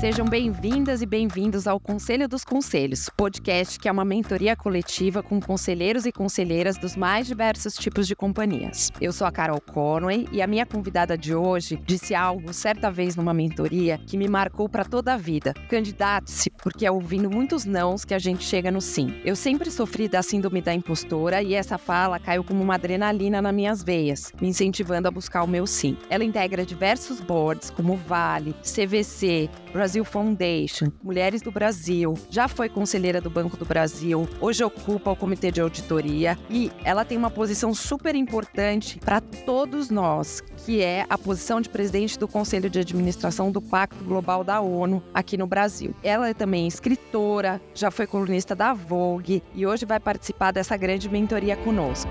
Sejam 0.00 0.26
bem-vindas 0.26 1.00
e 1.00 1.06
bem-vindos 1.06 1.66
ao 1.66 1.80
Conselho 1.80 2.28
dos 2.28 2.44
Conselhos, 2.44 3.08
podcast 3.16 3.78
que 3.78 3.88
é 3.88 3.92
uma 3.92 4.04
mentoria 4.04 4.54
coletiva 4.54 5.22
com 5.22 5.40
conselheiros 5.40 6.04
e 6.04 6.12
conselheiras 6.12 6.76
dos 6.76 6.94
mais 6.94 7.26
diversos 7.26 7.72
tipos 7.76 8.06
de 8.06 8.14
companhias. 8.14 8.92
Eu 9.00 9.10
sou 9.10 9.26
a 9.26 9.32
Carol 9.32 9.58
Conway 9.58 10.28
e 10.30 10.42
a 10.42 10.46
minha 10.46 10.66
convidada 10.66 11.16
de 11.16 11.34
hoje 11.34 11.80
disse 11.86 12.14
algo 12.14 12.52
certa 12.52 12.90
vez 12.90 13.16
numa 13.16 13.32
mentoria 13.32 13.98
que 14.06 14.18
me 14.18 14.28
marcou 14.28 14.68
para 14.68 14.84
toda 14.84 15.14
a 15.14 15.16
vida. 15.16 15.54
Candidate-se, 15.70 16.50
porque 16.50 16.84
é 16.84 16.90
ouvindo 16.90 17.30
muitos 17.30 17.64
nãos 17.64 18.04
que 18.04 18.12
a 18.12 18.18
gente 18.18 18.44
chega 18.44 18.70
no 18.70 18.82
sim. 18.82 19.18
Eu 19.24 19.34
sempre 19.34 19.70
sofri 19.70 20.08
da 20.08 20.22
síndrome 20.22 20.60
da 20.60 20.74
impostora 20.74 21.42
e 21.42 21.54
essa 21.54 21.78
fala 21.78 22.20
caiu 22.20 22.44
como 22.44 22.62
uma 22.62 22.74
adrenalina 22.74 23.40
nas 23.40 23.54
minhas 23.54 23.82
veias, 23.82 24.30
me 24.42 24.48
incentivando 24.48 25.08
a 25.08 25.10
buscar 25.10 25.42
o 25.42 25.48
meu 25.48 25.66
sim. 25.66 25.96
Ela 26.10 26.22
integra 26.22 26.66
diversos 26.66 27.18
boards 27.18 27.70
como 27.70 27.96
Vale, 27.96 28.54
CVC, 28.62 29.48
Brasil 29.76 30.06
Foundation, 30.06 30.86
Mulheres 31.02 31.42
do 31.42 31.52
Brasil, 31.52 32.14
já 32.30 32.48
foi 32.48 32.66
conselheira 32.66 33.20
do 33.20 33.28
Banco 33.28 33.58
do 33.58 33.66
Brasil, 33.66 34.26
hoje 34.40 34.64
ocupa 34.64 35.10
o 35.10 35.16
comitê 35.16 35.52
de 35.52 35.60
auditoria 35.60 36.38
e 36.48 36.72
ela 36.82 37.04
tem 37.04 37.18
uma 37.18 37.30
posição 37.30 37.74
super 37.74 38.14
importante 38.14 38.98
para 38.98 39.20
todos 39.20 39.90
nós, 39.90 40.42
que 40.64 40.82
é 40.82 41.04
a 41.10 41.18
posição 41.18 41.60
de 41.60 41.68
presidente 41.68 42.18
do 42.18 42.26
Conselho 42.26 42.70
de 42.70 42.78
Administração 42.78 43.52
do 43.52 43.60
Pacto 43.60 44.02
Global 44.02 44.42
da 44.42 44.62
ONU 44.62 45.02
aqui 45.12 45.36
no 45.36 45.46
Brasil. 45.46 45.94
Ela 46.02 46.30
é 46.30 46.34
também 46.34 46.66
escritora, 46.66 47.60
já 47.74 47.90
foi 47.90 48.06
colunista 48.06 48.54
da 48.54 48.72
Vogue 48.72 49.42
e 49.54 49.66
hoje 49.66 49.84
vai 49.84 50.00
participar 50.00 50.52
dessa 50.52 50.74
grande 50.74 51.06
mentoria 51.10 51.54
conosco. 51.54 52.10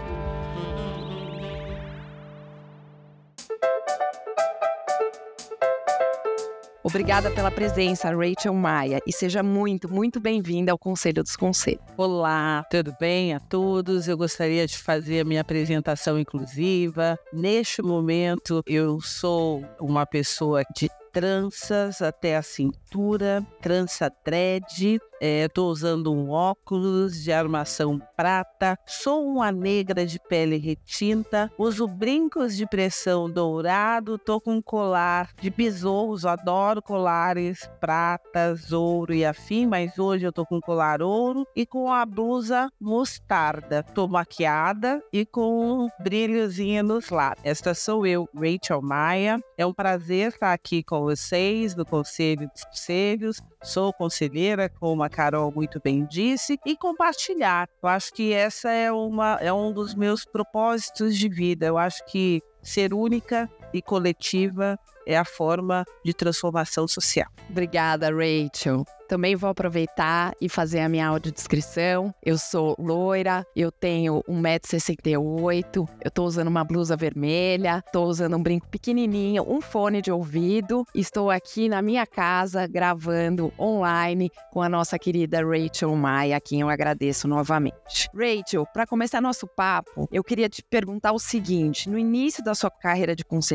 Obrigada 6.86 7.32
pela 7.32 7.50
presença, 7.50 8.12
Rachel 8.16 8.54
Maia, 8.54 9.02
e 9.08 9.12
seja 9.12 9.42
muito, 9.42 9.92
muito 9.92 10.20
bem-vinda 10.20 10.72
ao 10.72 10.78
Conselho 10.78 11.24
dos 11.24 11.36
Conselhos. 11.36 11.82
Olá, 11.98 12.64
tudo 12.70 12.96
bem 13.00 13.34
a 13.34 13.40
todos? 13.40 14.08
Eu 14.08 14.16
gostaria 14.16 14.68
de 14.68 14.78
fazer 14.78 15.22
a 15.22 15.26
minha 15.26 15.42
apresentação 15.42 16.20
inclusiva. 16.20 17.18
Neste 17.34 17.82
momento, 17.82 18.62
eu 18.68 19.02
sou 19.02 19.66
uma 19.80 20.06
pessoa 20.06 20.62
de 20.76 20.88
tranças 21.12 22.04
até 22.04 22.36
a 22.36 22.44
cintura, 22.44 23.44
trança 23.64 24.12
dread, 24.24 25.00
Estou 25.26 25.70
é, 25.70 25.72
usando 25.72 26.14
um 26.14 26.30
óculos 26.30 27.24
de 27.24 27.32
armação 27.32 28.00
prata, 28.16 28.78
sou 28.86 29.26
uma 29.26 29.52
negra 29.52 30.06
de 30.06 30.20
pele 30.20 30.58
retinta, 30.58 31.52
uso 31.58 31.88
brincos 31.88 32.56
de 32.56 32.68
pressão 32.68 33.30
dourado, 33.30 34.20
tô 34.20 34.40
com 34.40 34.56
um 34.56 34.62
colar 34.62 35.32
de 35.42 35.50
besouros, 35.50 36.26
adoro 36.26 36.82
colares 36.82 37.68
pratas, 37.80 38.72
ouro 38.72 39.14
e 39.14 39.26
afim, 39.26 39.66
mas 39.66 39.98
hoje 39.98 40.26
eu 40.26 40.32
tô 40.32 40.46
com 40.46 40.62
colar 40.62 41.02
ouro 41.02 41.48
e 41.56 41.66
com 41.66 41.92
a 41.92 42.06
blusa 42.06 42.70
mostarda. 42.80 43.82
Tô 43.82 44.08
maquiada 44.08 45.02
e 45.12 45.26
com 45.26 45.86
um 45.86 45.90
brilhozinho 46.00 46.84
nos 46.84 47.10
lados. 47.10 47.42
Esta 47.44 47.74
sou 47.74 48.06
eu, 48.06 48.30
Rachel 48.36 48.82
Maia. 48.82 49.40
É 49.58 49.66
um 49.66 49.74
prazer 49.74 50.30
estar 50.30 50.54
aqui 50.54 50.84
com 50.84 51.02
vocês 51.02 51.76
no 51.76 51.86
Conselho 51.86 52.50
dos 52.54 52.64
Conselhos. 52.66 53.42
Sou 53.66 53.92
conselheira, 53.92 54.70
como 54.70 55.02
a 55.02 55.10
Carol 55.10 55.52
muito 55.52 55.82
bem 55.84 56.06
disse, 56.06 56.60
e 56.64 56.78
compartilhar. 56.78 57.68
Eu 57.82 57.90
acho 57.90 58.14
que 58.14 58.32
essa 58.32 58.70
é, 58.70 58.92
uma, 58.92 59.40
é 59.42 59.52
um 59.52 59.74
dos 59.74 59.96
meus 59.96 60.24
propósitos 60.24 61.18
de 61.18 61.28
vida. 61.28 61.66
Eu 61.66 61.76
acho 61.76 62.06
que 62.06 62.44
ser 62.62 62.94
única 62.94 63.50
e 63.74 63.82
coletiva 63.82 64.80
é 65.06 65.18
a 65.18 65.26
forma 65.26 65.86
de 66.04 66.14
transformação 66.14 66.88
social. 66.88 67.28
Obrigada, 67.50 68.10
Rachel. 68.10 68.86
Também 69.08 69.36
vou 69.36 69.52
aproveitar 69.52 70.34
e 70.42 70.50
fazer 70.50 70.80
a 70.80 70.90
minha 70.90 71.08
audiodescrição. 71.08 72.12
Eu 72.24 72.40
sou 72.40 72.76
loira, 72.80 73.46
eu 73.56 73.72
tenho 73.72 74.24
1,68m, 74.28 75.88
eu 76.04 76.12
tô 76.12 76.24
usando 76.24 76.48
uma 76.48 76.64
blusa 76.64 76.98
vermelha, 76.98 77.84
tô 77.94 78.04
usando 78.06 78.36
um 78.36 78.42
brinco 78.42 78.68
pequenininho, 78.68 79.46
um 79.48 79.62
fone 79.62 80.02
de 80.02 80.12
ouvido. 80.12 80.84
Estou 80.96 81.30
aqui 81.30 81.70
na 81.70 81.84
minha 81.84 82.08
casa 82.08 82.66
gravando 82.66 83.54
online 83.60 84.32
com 84.52 84.64
a 84.64 84.68
nossa 84.68 84.98
querida 84.98 85.46
Rachel 85.46 85.96
Maia, 85.96 86.38
a 86.38 86.42
quem 86.42 86.62
eu 86.62 86.70
agradeço 86.70 87.28
novamente. 87.28 88.10
Rachel, 88.12 88.66
para 88.74 88.88
começar 88.88 89.22
nosso 89.22 89.46
papo, 89.46 90.10
eu 90.12 90.24
queria 90.24 90.50
te 90.50 90.64
perguntar 90.64 91.12
o 91.12 91.20
seguinte: 91.20 91.88
no 91.88 92.00
início 92.00 92.44
da 92.44 92.56
sua 92.56 92.72
carreira 92.72 93.16
de 93.16 93.24
conselheira, 93.24 93.55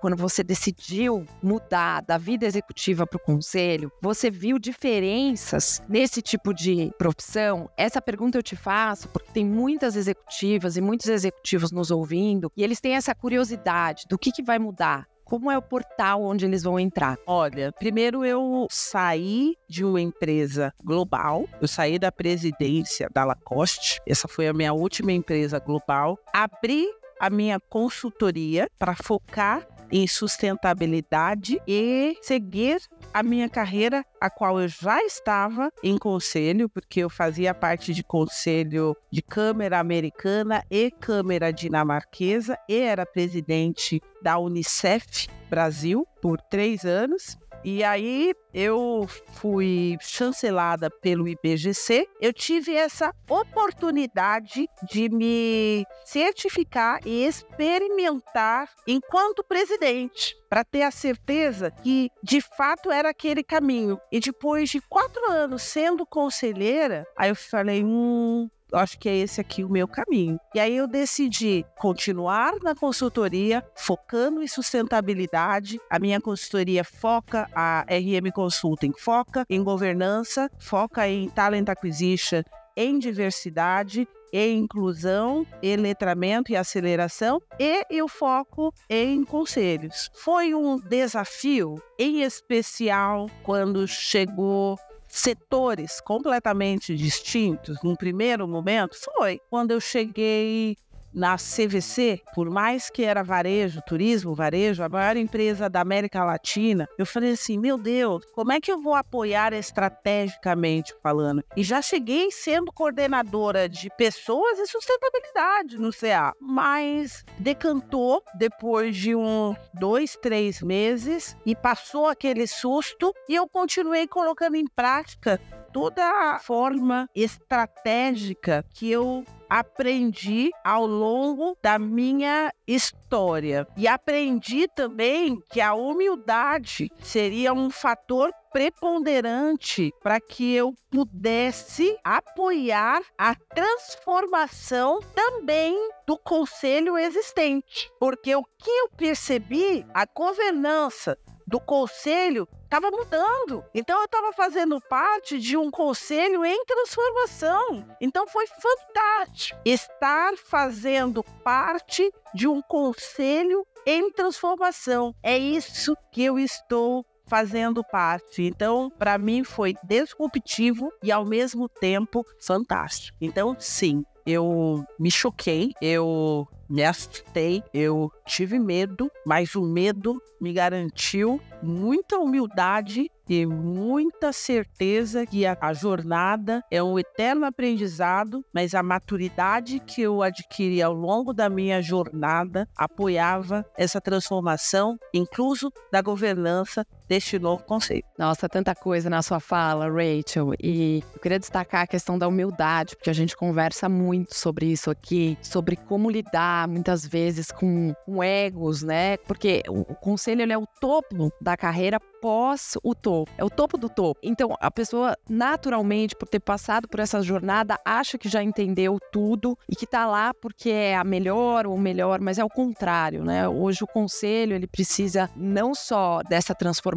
quando 0.00 0.16
você 0.16 0.42
decidiu 0.42 1.24
mudar 1.42 2.02
da 2.02 2.18
vida 2.18 2.46
executiva 2.46 3.06
para 3.06 3.16
o 3.16 3.20
conselho, 3.20 3.90
você 4.00 4.30
viu 4.30 4.58
diferença 4.58 4.86
diferenças 4.96 5.82
nesse 5.88 6.22
tipo 6.22 6.52
de 6.52 6.92
profissão? 6.98 7.70
Essa 7.76 8.00
pergunta 8.00 8.38
eu 8.38 8.42
te 8.42 8.56
faço 8.56 9.08
porque 9.08 9.30
tem 9.32 9.44
muitas 9.44 9.96
executivas 9.96 10.76
e 10.76 10.80
muitos 10.80 11.08
executivos 11.08 11.70
nos 11.70 11.90
ouvindo 11.90 12.50
e 12.56 12.62
eles 12.62 12.80
têm 12.80 12.94
essa 12.94 13.14
curiosidade 13.14 14.04
do 14.08 14.18
que, 14.18 14.32
que 14.32 14.42
vai 14.42 14.58
mudar. 14.58 15.06
Como 15.24 15.50
é 15.50 15.58
o 15.58 15.62
portal 15.62 16.22
onde 16.22 16.44
eles 16.44 16.62
vão 16.62 16.78
entrar? 16.78 17.18
Olha, 17.26 17.72
primeiro 17.72 18.24
eu 18.24 18.68
saí 18.70 19.56
de 19.68 19.84
uma 19.84 20.00
empresa 20.00 20.72
global, 20.84 21.48
eu 21.60 21.66
saí 21.66 21.98
da 21.98 22.12
presidência 22.12 23.10
da 23.12 23.24
Lacoste, 23.24 24.00
essa 24.06 24.28
foi 24.28 24.46
a 24.46 24.52
minha 24.52 24.72
última 24.72 25.10
empresa 25.10 25.58
global, 25.58 26.16
abri 26.32 26.86
a 27.20 27.30
minha 27.30 27.58
consultoria 27.58 28.68
para 28.78 28.94
focar 28.94 29.66
em 29.90 30.06
sustentabilidade 30.06 31.60
e 31.66 32.16
seguir 32.22 32.80
a 33.12 33.22
minha 33.22 33.48
carreira, 33.48 34.04
a 34.20 34.28
qual 34.28 34.60
eu 34.60 34.68
já 34.68 35.02
estava 35.02 35.70
em 35.82 35.96
conselho, 35.96 36.68
porque 36.68 37.00
eu 37.00 37.10
fazia 37.10 37.54
parte 37.54 37.94
de 37.94 38.02
conselho 38.02 38.96
de 39.10 39.22
Câmara 39.22 39.78
Americana 39.78 40.64
e 40.70 40.90
Câmara 40.90 41.52
Dinamarquesa 41.52 42.58
e 42.68 42.78
era 42.78 43.06
presidente 43.06 44.02
da 44.22 44.38
Unicef 44.38 45.28
Brasil 45.48 46.06
por 46.20 46.40
três 46.40 46.84
anos. 46.84 47.38
E 47.68 47.82
aí 47.82 48.32
eu 48.54 49.08
fui 49.40 49.98
chancelada 50.00 50.88
pelo 50.88 51.26
IBGC. 51.26 52.08
Eu 52.20 52.32
tive 52.32 52.76
essa 52.76 53.12
oportunidade 53.28 54.68
de 54.88 55.08
me 55.08 55.84
certificar 56.04 57.00
e 57.04 57.24
experimentar 57.24 58.70
enquanto 58.86 59.42
presidente 59.42 60.36
para 60.48 60.62
ter 60.62 60.82
a 60.82 60.92
certeza 60.92 61.72
que 61.72 62.08
de 62.22 62.40
fato 62.40 62.88
era 62.88 63.10
aquele 63.10 63.42
caminho. 63.42 64.00
E 64.12 64.20
depois 64.20 64.70
de 64.70 64.80
quatro 64.82 65.28
anos 65.28 65.62
sendo 65.62 66.06
conselheira, 66.06 67.04
aí 67.16 67.30
eu 67.30 67.34
falei, 67.34 67.82
hum, 67.82 68.48
acho 68.78 68.98
que 68.98 69.08
é 69.08 69.16
esse 69.16 69.40
aqui 69.40 69.64
o 69.64 69.68
meu 69.68 69.86
caminho. 69.88 70.38
E 70.54 70.60
aí 70.60 70.76
eu 70.76 70.86
decidi 70.86 71.64
continuar 71.78 72.54
na 72.62 72.74
consultoria, 72.74 73.64
focando 73.74 74.42
em 74.42 74.48
sustentabilidade. 74.48 75.80
A 75.90 75.98
minha 75.98 76.20
consultoria 76.20 76.84
foca, 76.84 77.48
a 77.54 77.84
RM 77.88 78.30
Consulting 78.32 78.92
foca 78.98 79.44
em 79.48 79.62
governança, 79.62 80.50
foca 80.58 81.08
em 81.08 81.28
talent 81.28 81.68
acquisition, 81.68 82.42
em 82.76 82.98
diversidade 82.98 84.06
e 84.32 84.52
inclusão, 84.52 85.46
e 85.62 85.76
letramento 85.76 86.52
e 86.52 86.56
aceleração, 86.56 87.40
e 87.58 87.84
eu 87.90 88.06
foco 88.06 88.72
em 88.90 89.24
conselhos. 89.24 90.10
Foi 90.14 90.54
um 90.54 90.78
desafio, 90.78 91.76
em 91.98 92.22
especial 92.22 93.30
quando 93.42 93.86
chegou 93.88 94.78
setores 95.16 96.00
completamente 96.00 96.94
distintos 96.94 97.78
num 97.82 97.96
primeiro 97.96 98.46
momento? 98.46 98.96
Foi. 98.96 99.40
Quando 99.48 99.70
eu 99.70 99.80
cheguei 99.80 100.76
na 101.16 101.36
CVC, 101.38 102.20
por 102.34 102.50
mais 102.50 102.90
que 102.90 103.02
era 103.02 103.22
varejo, 103.22 103.80
turismo, 103.86 104.34
varejo, 104.34 104.82
a 104.82 104.88
maior 104.88 105.16
empresa 105.16 105.66
da 105.66 105.80
América 105.80 106.22
Latina, 106.22 106.86
eu 106.98 107.06
falei 107.06 107.32
assim: 107.32 107.58
meu 107.58 107.78
Deus, 107.78 108.22
como 108.34 108.52
é 108.52 108.60
que 108.60 108.70
eu 108.70 108.82
vou 108.82 108.94
apoiar 108.94 109.54
estrategicamente 109.54 110.94
falando? 111.02 111.42
E 111.56 111.62
já 111.62 111.80
cheguei 111.80 112.30
sendo 112.30 112.70
coordenadora 112.70 113.66
de 113.66 113.88
pessoas 113.96 114.58
e 114.58 114.66
sustentabilidade 114.66 115.78
no 115.78 115.90
CA, 115.90 116.34
mas 116.38 117.24
decantou 117.38 118.22
depois 118.34 118.94
de 118.94 119.14
um, 119.14 119.56
dois, 119.72 120.18
três 120.20 120.60
meses 120.60 121.34
e 121.46 121.56
passou 121.56 122.08
aquele 122.08 122.46
susto 122.46 123.14
e 123.26 123.34
eu 123.34 123.48
continuei 123.48 124.06
colocando 124.06 124.56
em 124.56 124.66
prática 124.66 125.40
toda 125.76 126.02
a 126.02 126.38
forma 126.38 127.06
estratégica 127.14 128.64
que 128.72 128.90
eu 128.90 129.22
aprendi 129.46 130.48
ao 130.64 130.86
longo 130.86 131.54
da 131.62 131.78
minha 131.78 132.50
história. 132.66 133.68
E 133.76 133.86
aprendi 133.86 134.66
também 134.68 135.38
que 135.50 135.60
a 135.60 135.74
humildade 135.74 136.90
seria 137.02 137.52
um 137.52 137.68
fator 137.68 138.32
preponderante 138.50 139.92
para 140.02 140.18
que 140.18 140.54
eu 140.54 140.72
pudesse 140.90 141.94
apoiar 142.02 143.02
a 143.18 143.34
transformação 143.34 145.00
também 145.14 145.76
do 146.06 146.16
conselho 146.16 146.96
existente. 146.96 147.90
Porque 148.00 148.34
o 148.34 148.42
que 148.42 148.70
eu 148.70 148.88
percebi, 148.96 149.84
a 149.92 150.06
governança 150.06 151.18
do 151.46 151.60
conselho 151.60 152.48
estava 152.76 152.90
mudando. 152.90 153.64
Então 153.74 153.98
eu 153.98 154.04
estava 154.04 154.32
fazendo 154.32 154.80
parte 154.80 155.38
de 155.38 155.56
um 155.56 155.70
conselho 155.70 156.44
em 156.44 156.64
transformação. 156.64 157.86
Então 158.00 158.26
foi 158.26 158.46
fantástico 158.46 159.58
estar 159.64 160.36
fazendo 160.36 161.22
parte 161.42 162.12
de 162.34 162.46
um 162.46 162.60
conselho 162.60 163.66
em 163.86 164.10
transformação. 164.10 165.14
É 165.22 165.38
isso 165.38 165.96
que 166.12 166.22
eu 166.22 166.38
estou 166.38 167.04
fazendo 167.26 167.82
parte. 167.82 168.42
Então, 168.42 168.90
para 168.90 169.18
mim 169.18 169.42
foi 169.42 169.74
disruptivo 169.82 170.92
e 171.02 171.10
ao 171.10 171.24
mesmo 171.24 171.68
tempo 171.68 172.24
fantástico. 172.40 173.16
Então, 173.20 173.56
sim, 173.58 174.04
eu 174.26 174.84
me 174.98 175.10
choquei, 175.10 175.72
eu 175.80 176.48
me 176.68 176.82
assustei, 176.82 177.62
eu 177.72 178.10
tive 178.26 178.58
medo, 178.58 179.10
mas 179.24 179.54
o 179.54 179.62
medo 179.62 180.20
me 180.40 180.52
garantiu 180.52 181.40
muita 181.62 182.18
humildade 182.18 183.10
e 183.28 183.46
muita 183.46 184.32
certeza 184.32 185.26
que 185.26 185.44
a, 185.44 185.56
a, 185.60 185.72
jornada 185.72 186.62
é 186.70 186.82
um 186.82 186.98
eterno 186.98 187.44
aprendizado, 187.44 188.44
mas 188.52 188.74
a 188.74 188.82
maturidade 188.82 189.80
que 189.80 190.02
eu 190.02 190.22
adquiri 190.22 190.80
ao 190.80 190.92
longo 190.92 191.32
da 191.32 191.48
minha 191.48 191.82
jornada 191.82 192.68
apoiava 192.76 193.64
essa 193.76 194.00
transformação, 194.00 194.98
incluso 195.12 195.72
da 195.90 196.00
governança 196.00 196.86
deste 197.08 197.38
novo 197.38 197.62
conceito. 197.62 198.06
Nossa, 198.18 198.48
tanta 198.48 198.74
coisa 198.74 199.08
na 199.08 199.22
sua 199.22 199.40
fala, 199.40 199.88
Rachel. 199.88 200.52
E 200.62 201.02
eu 201.14 201.20
queria 201.20 201.38
destacar 201.38 201.82
a 201.82 201.86
questão 201.86 202.18
da 202.18 202.28
humildade, 202.28 202.96
porque 202.96 203.10
a 203.10 203.12
gente 203.12 203.36
conversa 203.36 203.88
muito 203.88 204.34
sobre 204.34 204.66
isso 204.66 204.90
aqui, 204.90 205.36
sobre 205.42 205.76
como 205.76 206.10
lidar 206.10 206.68
muitas 206.68 207.06
vezes 207.06 207.50
com, 207.50 207.94
com 208.04 208.22
egos, 208.22 208.82
né? 208.82 209.16
Porque 209.18 209.62
o, 209.68 209.80
o 209.80 209.94
conselho 209.94 210.42
ele 210.42 210.52
é 210.52 210.58
o 210.58 210.66
topo 210.80 211.32
da 211.40 211.56
carreira 211.56 212.00
pós 212.20 212.76
o 212.82 212.94
topo, 212.94 213.30
é 213.38 213.44
o 213.44 213.50
topo 213.50 213.78
do 213.78 213.88
topo. 213.88 214.18
Então, 214.22 214.56
a 214.60 214.70
pessoa, 214.70 215.16
naturalmente, 215.28 216.16
por 216.16 216.26
ter 216.28 216.40
passado 216.40 216.88
por 216.88 217.00
essa 217.00 217.22
jornada, 217.22 217.78
acha 217.84 218.18
que 218.18 218.28
já 218.28 218.42
entendeu 218.42 218.98
tudo 219.12 219.56
e 219.68 219.76
que 219.76 219.86
tá 219.86 220.06
lá 220.06 220.34
porque 220.34 220.70
é 220.70 220.96
a 220.96 221.04
melhor 221.04 221.66
ou 221.66 221.78
melhor, 221.78 222.20
mas 222.20 222.38
é 222.38 222.44
o 222.44 222.48
contrário, 222.48 223.24
né? 223.24 223.48
Hoje 223.48 223.84
o 223.84 223.86
conselho, 223.86 224.54
ele 224.54 224.66
precisa 224.66 225.30
não 225.36 225.74
só 225.74 226.20
dessa 226.28 226.54
transformação, 226.54 226.95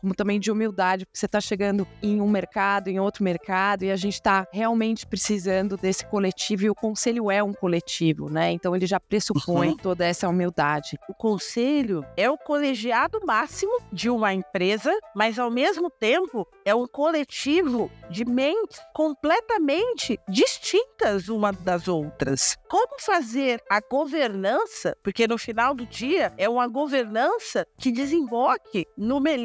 como 0.00 0.14
também 0.14 0.38
de 0.38 0.50
humildade, 0.50 1.04
porque 1.06 1.18
você 1.18 1.26
está 1.26 1.40
chegando 1.40 1.86
em 2.02 2.20
um 2.20 2.28
mercado, 2.28 2.88
em 2.88 3.00
outro 3.00 3.24
mercado, 3.24 3.84
e 3.84 3.90
a 3.90 3.96
gente 3.96 4.14
está 4.14 4.46
realmente 4.52 5.06
precisando 5.06 5.76
desse 5.76 6.04
coletivo, 6.06 6.64
e 6.64 6.70
o 6.70 6.74
conselho 6.74 7.30
é 7.30 7.42
um 7.42 7.52
coletivo, 7.52 8.28
né? 8.30 8.50
Então, 8.52 8.74
ele 8.74 8.86
já 8.86 9.00
pressupõe 9.00 9.68
uhum. 9.68 9.76
toda 9.76 10.04
essa 10.04 10.28
humildade. 10.28 10.98
O 11.08 11.14
conselho 11.14 12.04
é 12.16 12.28
o 12.30 12.36
colegiado 12.36 13.20
máximo 13.24 13.80
de 13.92 14.10
uma 14.10 14.34
empresa 14.34 14.78
empresa, 14.78 14.92
mas 15.14 15.38
ao 15.38 15.50
mesmo 15.50 15.90
tempo 15.90 16.46
é 16.64 16.74
um 16.74 16.86
coletivo 16.86 17.90
de 18.10 18.24
mentes 18.24 18.80
completamente 18.92 20.18
distintas 20.28 21.28
uma 21.28 21.52
das 21.52 21.88
outras. 21.88 22.56
Como 22.68 23.00
fazer 23.00 23.62
a 23.70 23.80
governança, 23.80 24.96
porque 25.02 25.26
no 25.26 25.38
final 25.38 25.74
do 25.74 25.86
dia 25.86 26.32
é 26.36 26.48
uma 26.48 26.66
governança 26.66 27.66
que 27.78 27.92
desemboque 27.92 28.86
no 28.96 29.20
melhor 29.20 29.37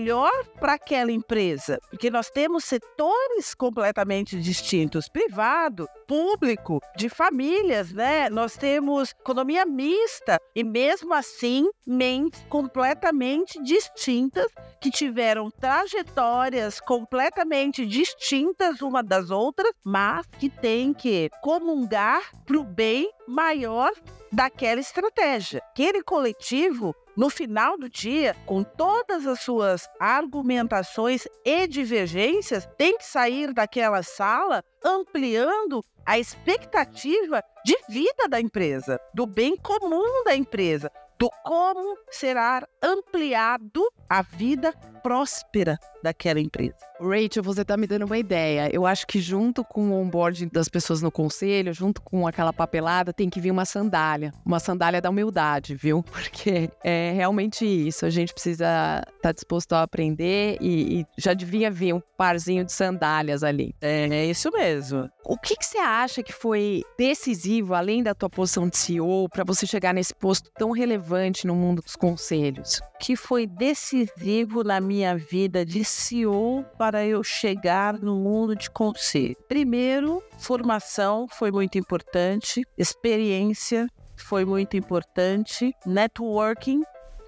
para 0.60 0.74
aquela 0.74 1.12
empresa, 1.12 1.80
porque 1.90 2.10
nós 2.10 2.30
temos 2.30 2.64
setores 2.64 3.54
completamente 3.54 4.40
distintos, 4.40 5.08
privado, 5.08 5.88
público, 6.08 6.80
de 6.96 7.10
famílias, 7.10 7.92
né? 7.92 8.30
Nós 8.30 8.58
temos 8.58 9.12
economia 9.12 9.66
mista 9.66 10.40
e 10.56 10.64
mesmo 10.64 11.14
assim 11.14 11.70
mentes 11.86 12.44
completamente 12.50 13.62
distintas 13.62 14.48
que 14.82 14.90
tiveram 14.90 15.50
trajetórias 15.50 16.80
completamente 16.80 17.86
distintas 17.86 18.82
uma 18.82 19.04
das 19.04 19.30
outras, 19.30 19.72
mas 19.84 20.26
que 20.40 20.50
têm 20.50 20.94
que 20.94 21.30
comungar 21.42 22.22
para 22.46 22.58
o 22.58 22.64
bem 22.64 23.10
maior 23.28 23.92
daquela 24.32 24.80
estratégia. 24.80 25.62
Aquele 25.72 26.04
coletivo 26.04 26.96
no 27.16 27.30
final 27.30 27.78
do 27.78 27.88
dia, 27.88 28.36
com 28.46 28.64
todas 28.64 29.28
as 29.28 29.40
suas 29.42 29.88
argumentações 30.00 31.28
e 31.46 31.68
divergências, 31.68 32.68
tem 32.78 32.98
que 32.98 33.06
sair 33.06 33.54
daquela 33.54 34.02
sala 34.02 34.64
ampliando 34.84 35.84
a 36.06 36.18
expectativa 36.18 37.44
de 37.64 37.78
vida 37.88 38.28
da 38.28 38.42
empresa, 38.42 39.00
do 39.14 39.26
bem 39.26 39.56
comum 39.56 40.24
da 40.26 40.36
empresa, 40.36 40.92
do 41.20 41.30
como 41.44 41.98
será 42.10 42.68
ampliado 42.82 43.88
a 44.10 44.22
vida 44.22 44.74
próspera 45.02 45.80
daquela 46.04 46.40
empresa. 46.40 46.76
Rachel, 47.00 47.44
você 47.44 47.62
está 47.62 47.76
me 47.76 47.88
dando 47.88 48.06
uma 48.06 48.18
ideia. 48.18 48.70
Eu 48.72 48.86
acho 48.86 49.06
que 49.06 49.20
junto 49.20 49.64
com 49.64 49.90
o 49.90 50.02
onboarding 50.02 50.48
das 50.48 50.70
pessoas 50.70 51.02
no 51.02 51.12
conselho, 51.12 51.74
junto 51.74 52.02
com 52.02 52.28
aquela 52.28 52.54
papelada, 52.54 53.12
tem 53.12 53.30
que 53.30 53.40
vir 53.40 53.52
uma 53.52 53.66
sandália. 53.66 54.34
Uma 54.46 54.60
sandália 54.60 55.02
da 55.02 55.10
humildade, 55.10 55.76
viu? 55.76 56.04
Porque 56.12 56.70
é 56.84 57.12
realmente 57.16 57.66
isso. 57.66 58.06
A 58.06 58.10
gente 58.10 58.34
precisa 58.34 59.02
estar 59.06 59.12
tá 59.22 59.32
disposto 59.32 59.74
a 59.74 59.84
aprender 59.84 60.58
e, 60.62 61.02
e, 61.02 61.06
já 61.18 61.34
devia 61.34 61.70
vir 61.70 61.94
um 61.94 62.02
parzinho 62.18 62.64
de 62.64 62.72
sandálias 62.72 63.44
ali. 63.44 63.76
É, 63.82 64.08
é 64.08 64.26
isso 64.26 64.50
mesmo. 64.52 65.10
O 65.26 65.38
que, 65.38 65.56
que 65.56 65.66
você 65.66 65.78
acha 65.78 66.22
que 66.22 66.34
foi 66.34 66.84
decisivo, 66.98 67.74
além 67.74 68.04
da 68.04 68.14
tua 68.14 68.30
posição 68.30 68.68
de 68.68 68.78
CEO, 68.78 69.30
para 69.30 69.44
você 69.44 69.66
chegar 69.66 69.94
nesse 69.94 70.14
posto 70.14 70.52
tão 70.58 70.72
relevante 70.72 71.48
no 71.48 71.56
mundo 71.56 71.82
dos 71.82 71.96
conselhos? 71.96 72.82
Que 73.00 73.16
foi 73.16 73.48
decisivo 73.48 74.64
na 74.64 74.80
minha 74.80 75.18
vida 75.18 75.66
de 75.66 75.84
CEO 75.94 76.66
para 76.78 77.06
eu 77.06 77.24
chegar 77.24 77.94
no 78.00 78.16
mundo 78.16 78.56
de 78.56 78.70
conselho? 78.70 79.36
Primeiro, 79.48 80.24
formação 80.38 81.28
foi 81.28 81.52
muito 81.52 81.78
importante, 81.78 82.66
experiência 82.78 83.88
foi 84.16 84.46
muito 84.46 84.78
importante, 84.78 85.74
networking 85.86 86.84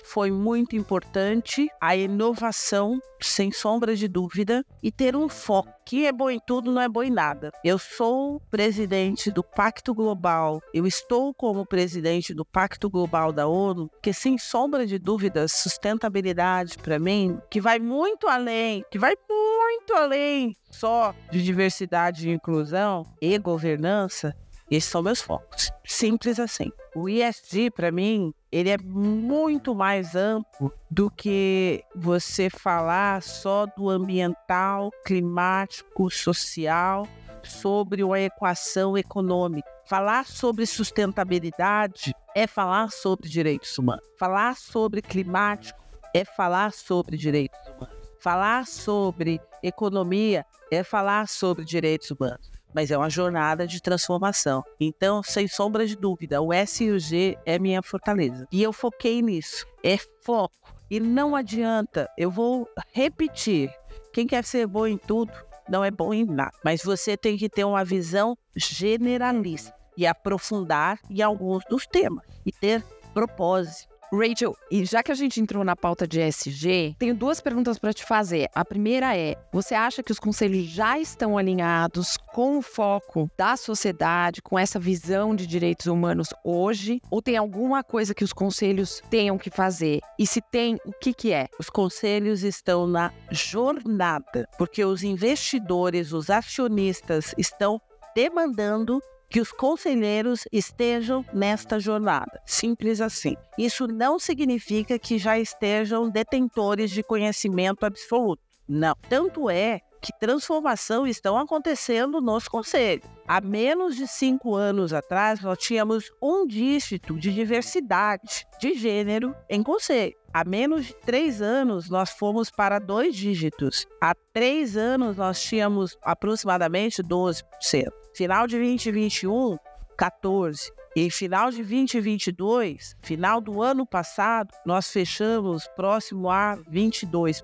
foi 0.06 0.32
muito 0.32 0.76
importante, 0.76 1.68
a 1.82 1.96
inovação, 1.96 3.00
sem 3.20 3.52
sombra 3.52 3.96
de 3.96 4.08
dúvida, 4.08 4.64
e 4.82 4.92
ter 4.92 5.16
um 5.16 5.28
foco. 5.28 5.74
Que 5.86 6.06
é 6.06 6.12
bom 6.12 6.30
em 6.30 6.40
tudo, 6.40 6.72
não 6.72 6.82
é 6.82 6.88
bom 6.88 7.04
em 7.04 7.10
nada. 7.10 7.52
Eu 7.64 7.78
sou 7.78 8.40
presidente 8.50 9.32
do 9.32 9.44
Pacto 9.44 9.94
Global, 9.94 10.62
eu 10.74 10.86
estou 10.86 11.34
como 11.34 11.66
presidente 11.66 12.34
do 12.34 12.46
Pacto 12.46 12.90
Global 12.90 13.32
da 13.32 13.48
ONU, 13.48 13.90
que 14.02 14.14
sem 14.14 14.38
sombra 14.38 14.86
de 14.86 14.98
dúvidas, 14.98 15.52
sustentabilidade 15.52 16.78
para 16.78 17.00
mim, 17.00 17.40
que 17.50 17.60
vai 17.60 17.80
muito 17.80 18.28
além, 18.28 18.84
que 18.90 19.00
vai 19.00 19.16
muito 19.30 19.94
além 19.94 20.56
só 20.76 21.16
de 21.32 21.42
diversidade 21.42 22.30
e 22.30 22.34
inclusão 22.34 23.06
e 23.22 23.38
governança, 23.38 24.36
esses 24.70 24.90
são 24.90 25.02
meus 25.02 25.22
focos. 25.22 25.72
Simples 25.86 26.40
assim. 26.40 26.72
O 26.96 27.10
ESG, 27.10 27.72
para 27.72 27.92
mim, 27.92 28.34
ele 28.50 28.70
é 28.70 28.78
muito 28.78 29.76
mais 29.76 30.16
amplo 30.16 30.72
do 30.90 31.12
que 31.12 31.84
você 31.94 32.50
falar 32.50 33.22
só 33.22 33.66
do 33.66 33.90
ambiental, 33.90 34.90
climático, 35.06 36.10
social, 36.10 37.06
sobre 37.44 38.02
uma 38.02 38.18
equação 38.22 38.98
econômica. 38.98 39.70
Falar 39.86 40.26
sobre 40.26 40.66
sustentabilidade 40.66 42.14
é 42.34 42.48
falar 42.48 42.90
sobre 42.90 43.28
direitos 43.28 43.78
humanos. 43.78 44.06
Falar 44.18 44.56
sobre 44.56 45.02
climático 45.02 45.78
é 46.14 46.24
falar 46.24 46.72
sobre 46.72 47.18
direitos 47.18 47.60
humanos. 47.68 47.96
Falar 48.22 48.66
sobre 48.66 49.42
economia 49.62 50.46
é 50.72 50.82
falar 50.82 51.28
sobre 51.28 51.66
direitos 51.66 52.10
humanos 52.10 52.55
mas 52.76 52.92
é 52.92 52.98
uma 52.98 53.10
jornada 53.10 53.66
de 53.66 53.82
transformação. 53.82 54.62
Então, 54.78 55.24
sem 55.24 55.48
sombra 55.48 55.88
de 55.88 55.96
dúvida, 55.96 56.42
o 56.42 56.52
S 56.52 56.84
e 56.84 56.92
o 56.92 57.00
G 57.00 57.38
é 57.46 57.58
minha 57.58 57.82
fortaleza. 57.82 58.46
E 58.52 58.62
eu 58.62 58.74
foquei 58.74 59.22
nisso. 59.22 59.66
É 59.82 59.98
foco. 60.22 60.76
E 60.92 61.00
não 61.00 61.38
adianta, 61.38 62.10
eu 62.18 62.30
vou 62.30 62.68
repetir. 62.92 63.74
Quem 64.12 64.28
quer 64.28 64.44
ser 64.44 64.68
bom 64.68 64.86
em 64.86 64.98
tudo, 64.98 65.32
não 65.70 65.86
é 65.86 65.90
bom 65.90 66.14
em 66.14 66.26
nada. 66.26 66.52
Mas 66.66 66.84
você 66.84 67.16
tem 67.16 67.38
que 67.38 67.48
ter 67.48 67.64
uma 67.64 67.86
visão 67.86 68.38
generalista 68.54 69.74
e 69.98 70.06
aprofundar 70.06 71.00
em 71.10 71.22
alguns 71.22 71.64
dos 71.70 71.88
temas 71.88 72.26
e 72.46 72.52
ter 72.52 72.84
propósito 73.14 73.95
Rachel, 74.12 74.56
e 74.72 74.86
já 74.86 75.02
que 75.04 75.12
a 75.12 75.16
gente 75.16 75.40
entrou 75.40 75.64
na 75.64 75.76
pauta 75.76 76.08
de 76.08 76.20
ESG, 76.20 76.96
tenho 76.98 77.16
duas 77.16 77.42
perguntas 77.42 77.78
para 77.78 77.94
te 77.94 78.04
fazer. 78.04 78.50
A 78.54 78.64
primeira 78.64 79.16
é: 79.18 79.36
você 79.52 79.76
acha 79.76 80.04
que 80.04 80.12
os 80.12 80.20
conselhos 80.20 80.66
já 80.66 81.00
estão 81.00 81.38
alinhados 81.38 82.18
com 82.34 82.58
o 82.58 82.62
foco 82.62 83.30
da 83.38 83.58
sociedade, 83.58 84.42
com 84.42 84.58
essa 84.58 84.80
visão 84.80 85.36
de 85.36 85.48
direitos 85.48 85.88
humanos 85.88 86.30
hoje? 86.44 87.02
Ou 87.10 87.22
tem 87.22 87.38
alguma 87.38 87.84
coisa 87.84 88.14
que 88.14 88.24
os 88.24 88.34
conselhos 88.34 89.02
tenham 89.10 89.38
que 89.38 89.50
fazer? 89.50 90.00
E 90.20 90.26
se 90.26 90.42
tem, 90.42 90.76
o 90.86 90.92
que, 90.92 91.14
que 91.14 91.34
é? 91.34 91.48
Os 91.60 91.70
conselhos 91.70 92.44
estão 92.44 92.88
na 92.88 93.12
jornada, 93.32 94.48
porque 94.58 94.84
os 94.84 95.04
investidores, 95.04 96.14
os 96.14 96.30
acionistas 96.30 97.34
estão 97.38 97.82
demandando 98.16 99.02
que 99.30 99.42
os 99.42 99.52
conselheiros 99.52 100.48
estejam 100.52 101.26
nesta 101.34 101.80
jornada. 101.80 102.42
Simples 102.46 103.02
assim. 103.02 103.36
Isso 103.58 103.88
não 103.88 104.20
significa 104.20 104.98
que 105.00 105.18
já 105.18 105.38
estejam 105.38 106.10
detentores 106.10 106.92
de 106.92 107.04
conhecimento 107.04 107.86
absoluto. 107.86 108.42
Não. 108.68 108.96
Tanto 109.10 109.50
é 109.50 109.82
que 110.02 110.12
transformação 110.20 111.08
estão 111.08 111.38
acontecendo 111.38 112.22
nos 112.22 112.48
conselhos. 112.48 113.06
Há 113.28 113.42
menos 113.42 113.96
de 113.96 114.08
cinco 114.08 114.56
anos 114.56 114.94
atrás, 114.94 115.42
nós 115.42 115.58
tínhamos 115.58 116.12
um 116.22 116.46
dígito 116.46 117.18
de 117.18 117.34
diversidade 117.34 118.46
de 118.60 118.76
gênero 118.76 119.36
em 119.50 119.64
conselho. 119.64 120.16
Há 120.32 120.44
menos 120.44 120.86
de 120.86 120.96
três 120.98 121.42
anos, 121.42 121.90
nós 121.90 122.12
fomos 122.12 122.52
para 122.52 122.78
dois 122.78 123.16
dígitos. 123.16 123.88
Há 124.00 124.14
três 124.32 124.78
anos, 124.78 125.18
nós 125.18 125.42
tínhamos 125.42 125.98
aproximadamente 126.04 127.02
12%. 127.02 128.05
Final 128.16 128.48
de 128.48 128.58
2021, 128.58 129.58
14%. 130.00 130.72
E 130.96 131.12
final 131.12 131.52
de 131.52 131.58
2022, 131.58 132.96
final 133.02 133.42
do 133.42 133.62
ano 133.62 133.86
passado, 133.86 134.56
nós 134.66 134.90
fechamos 134.90 135.68
próximo 135.76 136.30
a 136.30 136.56
22%. 136.72 137.44